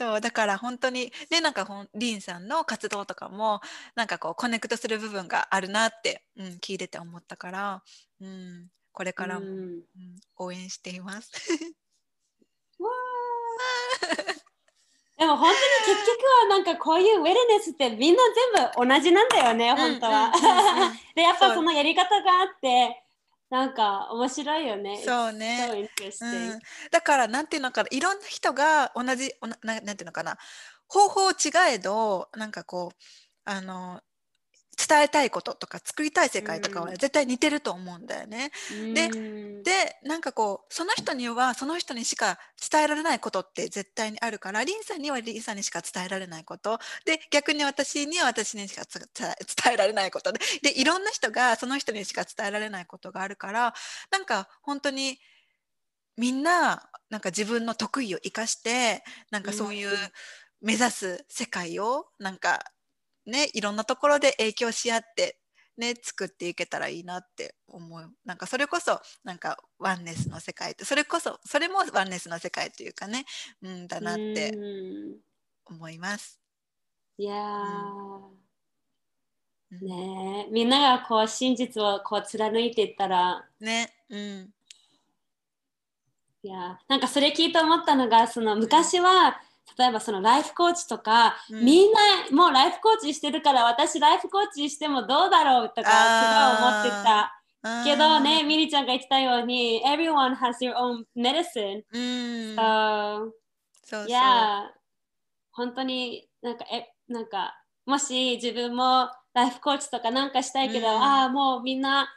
[0.00, 3.60] そうだから本当にでなんかほんリンさんの活動とかも
[3.94, 7.82] なんかこうコネクトする部分があるなって、うん、聞いてて思ったから、
[8.18, 9.82] うん、これからも、うんうん
[10.38, 11.30] 応援しています。
[12.78, 14.40] わー
[15.20, 18.22] でも本当に結局はなんかこういうウェルネスってみんな
[18.56, 20.32] 全部同じなんだよね本当は。
[21.14, 23.04] でやっぱそのやり方があって
[23.50, 25.02] なんか面白いよね。
[25.04, 26.24] そうね so.
[26.24, 26.58] うん、
[26.90, 29.32] だからなんていうのかないろんな人が同じ
[29.62, 30.38] ななんていうのかな
[30.86, 32.96] 方法違えどなんかこう
[33.44, 34.00] あの
[34.88, 36.92] 伝えたいこととか作りたい世界とかはうん。
[36.92, 38.50] 絶対似てると思うんだよね。
[38.92, 39.12] でう
[39.62, 39.64] ん。
[39.64, 42.38] でなんかこうその人にはその人にしか
[42.70, 46.78] 伝えられないことって絶対にあるからリンさんにはリンさんにしか伝えられないこと。
[47.04, 50.40] で逆に私には私にしかつ伝えられないことで。
[50.62, 53.74] でいろんな人がその人にしか伝えられないことがあるから
[54.10, 55.18] なんか本当に
[56.16, 60.10] みんななんか自分の得意を生かしてなんかそういううん。
[60.60, 62.60] 目指す世界をなんか
[63.30, 65.38] ねいろんなところで影響し合って
[65.76, 68.12] ね作っていけたらいいなって思う。
[68.24, 73.24] なんかそれこそなんかワンネスの世界ってそれこそそれもワンネスの世界というかね
[73.62, 75.20] うんだなってうん。
[75.66, 76.40] 思います。
[77.16, 78.30] いやー、
[79.72, 79.86] うん。
[79.86, 80.50] ねえ。
[80.50, 83.46] みんながこう真実をこう貫いていったら。
[83.60, 84.54] ねうん。
[86.42, 89.40] いやなんかそれ聞いて思ったのがその昔は
[89.78, 91.64] 例えばそのライフコーチとか、うん。
[91.64, 91.98] みんな
[92.32, 95.90] もうライフコーチしてるから私ライフコーチしてもどうだろうとか
[96.20, 97.36] すごい思ってた。
[97.84, 101.82] けどね、ミリちゃんが言ってたように、everyone has their own medicine.
[101.92, 102.56] うん。
[102.56, 103.30] So,
[103.84, 104.08] そうそう。
[104.08, 104.70] いや、
[105.52, 107.54] 本当になんか、え、なんか、
[107.84, 111.02] もし自分もライフコーチとかなんかしたいけど、うん。
[111.02, 112.08] ああ、もうみんな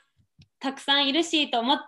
[0.60, 1.80] たくさんいるしと思っ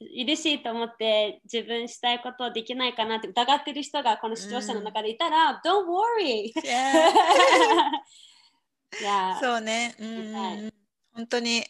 [0.00, 6.52] いるしと思って自分したいことできないかなって疑ってる人がこの視聴者の中でいたら、Don't worry!
[9.40, 9.94] そうね。
[9.98, 10.72] うん。
[11.12, 11.64] 本当に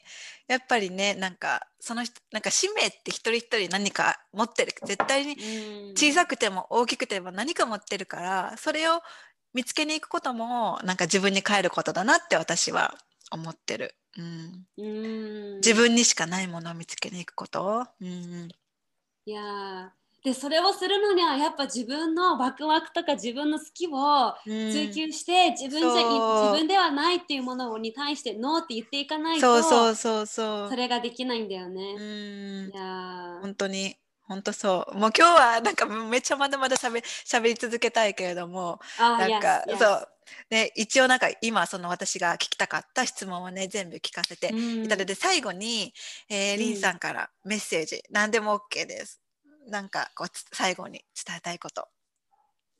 [0.46, 9.00] やっぱりねなんかその人なんか使命って一人一人何か持ってる絶対にうん小さくても大きくても何か持ってるからそれを
[9.54, 12.94] 見つけに行くこともなんか自分に帰ることだなって私は
[13.32, 13.94] 思ってる。
[14.18, 17.86] うん、うん自分にしかないものを見つけに行くこと？
[18.00, 18.48] うん
[19.26, 19.88] いやー
[20.22, 30.68] でそれをするのにはやっぱ自分のワクワクとか自分の好きをうん追求して、自分じゃ自分ではないっていうものに対してノーって言っていかないとそうそうそうそう。
[30.68, 31.94] それができないんだようね。
[31.94, 33.96] んいやー本当に
[34.30, 34.96] 本当そう。
[34.96, 40.08] もう今日はなんかめっちゃまだまだしゃべしゃべり続けたいけれどもあなんか yes, yes そう。
[40.50, 44.84] ね一応なんか今その私が聞きたかった質問をね全部聞かせてうん。
[44.84, 45.92] いただいて最後に、
[46.28, 49.20] えー、リンさんからメッセージ、何でも OK です。
[49.68, 51.88] なんかこうつ最後に伝えたいこと。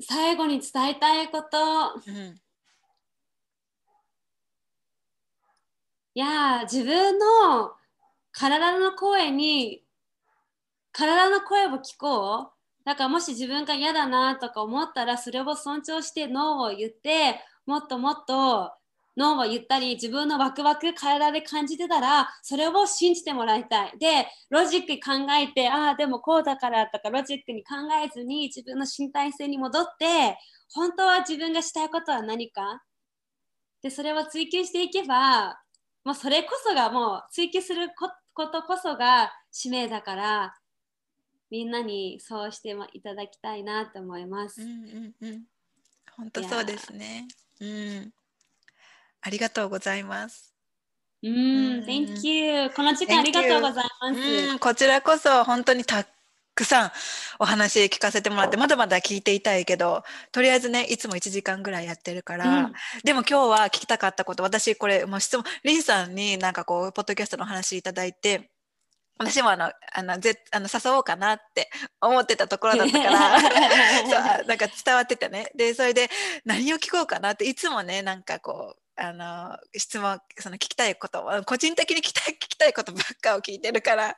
[0.01, 1.59] 最後に伝えたいこと。
[2.07, 2.40] うん。
[6.14, 7.72] いやー自分の
[8.30, 9.82] 体の声に
[10.93, 12.53] 体の声を聞こう。
[12.84, 18.72] だからもし自分が嫌だなとか思ったらそれを尊重してノーを言ってもっともっと
[19.16, 23.99] ノーを言ったり自分のワクワク体で感じてたらそれを信じてもらいたい。
[23.99, 30.38] でロジック考えてああでもこうだからとかロジックに考えずに自分の身体性に戻って
[30.72, 32.82] 本当は自分がしたいことは何か？
[33.82, 35.61] でそれを追求していけば
[36.05, 40.55] もうそれこそがもう追求することこそが使命だから
[41.51, 44.62] みんなにそうしていただきたいなと思います。
[44.62, 45.42] うんうんうん。
[46.16, 47.26] 本当そうですね。
[47.61, 48.12] うん。
[49.22, 50.55] ありがとうございます。
[51.22, 52.70] うん、うん Thank you。
[52.70, 54.20] この時間ありがとうございます。
[54.20, 56.07] うん、こちらこそ本当にた
[56.55, 56.92] くさん
[57.38, 62.72] お話聞かせてもらってまだまだ聞いていたいけどとりあえずねいつも1時間ぐらいやってるから、うん
[63.05, 68.51] でも今日は聞きたかったこと私これもう質問リンさんになんかこうポッドキャストの話いただいて
[69.20, 71.68] 私もあのあのぜあの誘おうかなって
[72.00, 73.40] 思ってたところだったから
[74.40, 76.08] そうなんか伝わってたねでそれで
[76.46, 84.16] 何を聞こうかなっていつもねなんかこうあの質問その聞きたいこと個人的に聞きたい 聞きたいことばっかを聞いてるから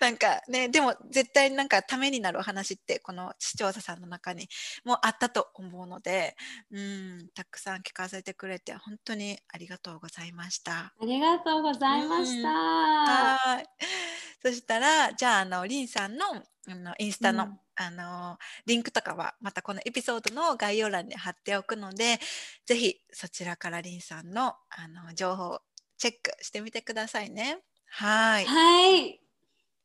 [0.00, 4.48] なんかねでも絶対になんかためになるお話ってこの視聴者さんの中に
[4.84, 6.36] もあったと思うので
[6.70, 10.72] うんたくさん聞かせてくれて本当にありがとうございました。
[10.78, 14.23] ありがとうございました。
[14.44, 14.52] はい。
[14.54, 16.26] そしたら、じゃあ、あの、リンさんの、
[16.68, 22.20] あの、インスタの、うんあの、リンクとかは、またこのエピソードの概要欄に貼っておくので、
[22.66, 25.62] ぜひ、そちらからリンさんの、あの、情報を
[25.98, 27.58] チェックしてみてくださいね。
[27.86, 28.44] はい。
[28.44, 29.20] はい。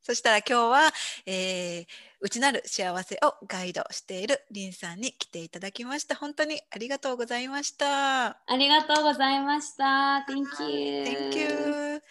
[0.01, 0.93] そしたら今日は、
[1.25, 1.85] えー、
[2.21, 6.15] 内なる幸せをガイドしているリンさんに来ていただきました。
[6.15, 8.27] 本当にありがとうございました。
[8.27, 10.25] ありがとうございました。
[10.27, 11.03] Thank you.
[11.03, 12.03] Thank you.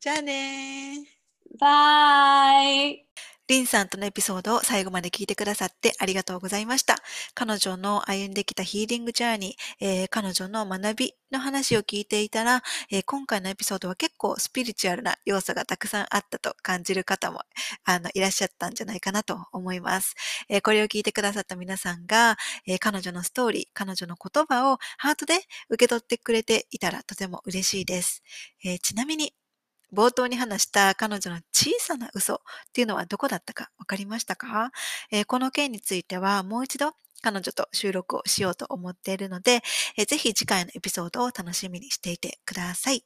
[0.00, 1.58] じゃあねー。
[1.58, 3.04] Bye.
[3.48, 6.94] リンさんとのエピソードを最後まで聞いてくださってありがとうございました。
[7.34, 17.40] 彼女の歩んできたヒーリングジャーニー、えー彼女の学びの話を聞いていたら、えー今回のエピソードは結構スピリチュアルな要素がたくさんあったと感じる方も
[17.84, 20.14] あのいらっしゃったんじゃないかなと思います。
[20.48, 22.36] えーこれを聞いてくださった皆さんが、
[22.68, 25.34] え彼女のストーリー、彼女の言葉をハートで
[25.70, 28.22] 受け取ってくれていたらとても嬉しいです。
[28.64, 29.34] えちなみに
[29.92, 32.38] 冒頭に話した彼女の小さな嘘っ
[32.72, 34.70] ていうのはどこだったかわかりましたか、
[35.10, 39.62] えーこの件についてはもう一度彼女と収録をしようと思っているので、
[39.96, 43.04] えーぜひ次回のエピソードを楽しみにしていてください。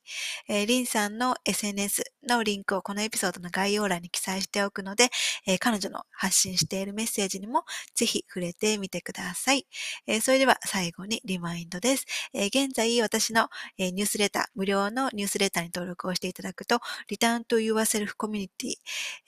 [0.49, 5.11] えーリンさんの SNS のリンクをこのエピソードの概要欄に記載しておくので、
[5.47, 9.67] えー彼女の発信しているメッセージにもぜひ触れてみてください。
[10.07, 12.05] えーそれでは最後にリマインドです。
[12.33, 13.49] え現在私の
[13.79, 18.77] えニュースレター、無料のニュースレターに登録をしていただくと、Return to Yourself Community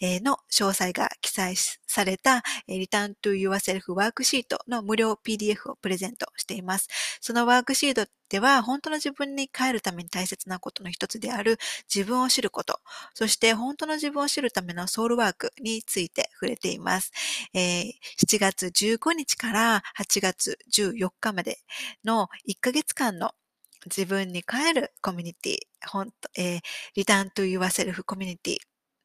[0.00, 6.88] えの詳細が記載された、えー Return to Yourself ワークシートのの無料 PDF をプレゼントしています。
[7.20, 11.58] そのワークシートでは、本当の自分に帰るために大切なことの一つである
[11.94, 12.80] 自分を知ること、
[13.14, 17.12] そして本当の自分を知るためのソウルワークについて触れています。
[17.54, 21.58] えー7月15日から8月14日まで
[22.04, 23.32] の1ヶ月間の
[23.86, 25.58] 自分に帰るコミュニティ、
[25.88, 26.60] 本当えー、
[26.94, 28.56] リターントゥ yourself コミュニティ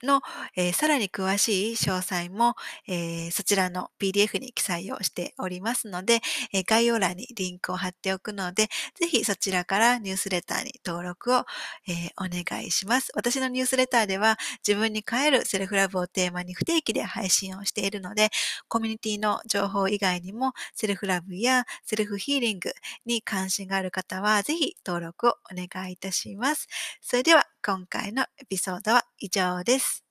[0.05, 0.21] の、
[0.55, 2.55] えー、さらに詳しい詳細も、
[2.87, 6.21] えー、そちらの PDF に記載をしておりますので、
[6.53, 11.45] えー、概要欄にリンクを貼っておくので、ぜひそちらからニュースレターに登録を、
[11.87, 13.11] えお願いします。
[13.15, 18.29] 私のニュースレターでは自分に帰るセルフラブをテーマに不定期で配信をしているので、
[18.67, 22.71] コミュニティの情報以外にもセルフラブやセルフヒーリング
[23.05, 26.67] に関心がある方は、ぜひ登録をお願いいたします。
[27.01, 30.03] それでは今回のエピソードは以上です。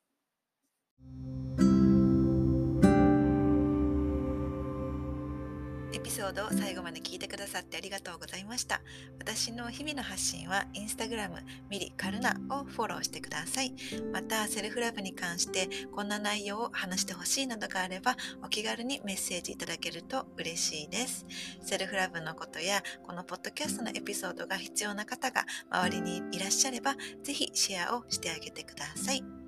[5.93, 8.81] エピソードを最後まで聞いてくださってありがとうございました。
[9.19, 11.39] 私の日々の発信はインスタグラム
[11.69, 13.75] ミリカルナをフォローしてください。
[14.13, 21.27] またセルフラブに関してこんな内容を話してほしいなどがあればお気軽にメッセージいただけると嬉しいです。
[21.63, 29.40] セルフラブのことやこのポッドキャストのエピソードが必要な方が周りにいらっしゃればぜひシェアをしてあげてください。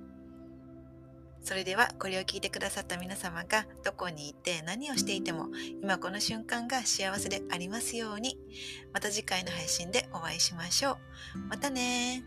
[1.43, 5.47] それではこれを聞いてくださった皆様がどこにいて何をしていても
[5.81, 8.37] 今この瞬間が幸せでありますように
[8.93, 10.97] また次回の配信でお会いしましょう。
[11.49, 12.23] またね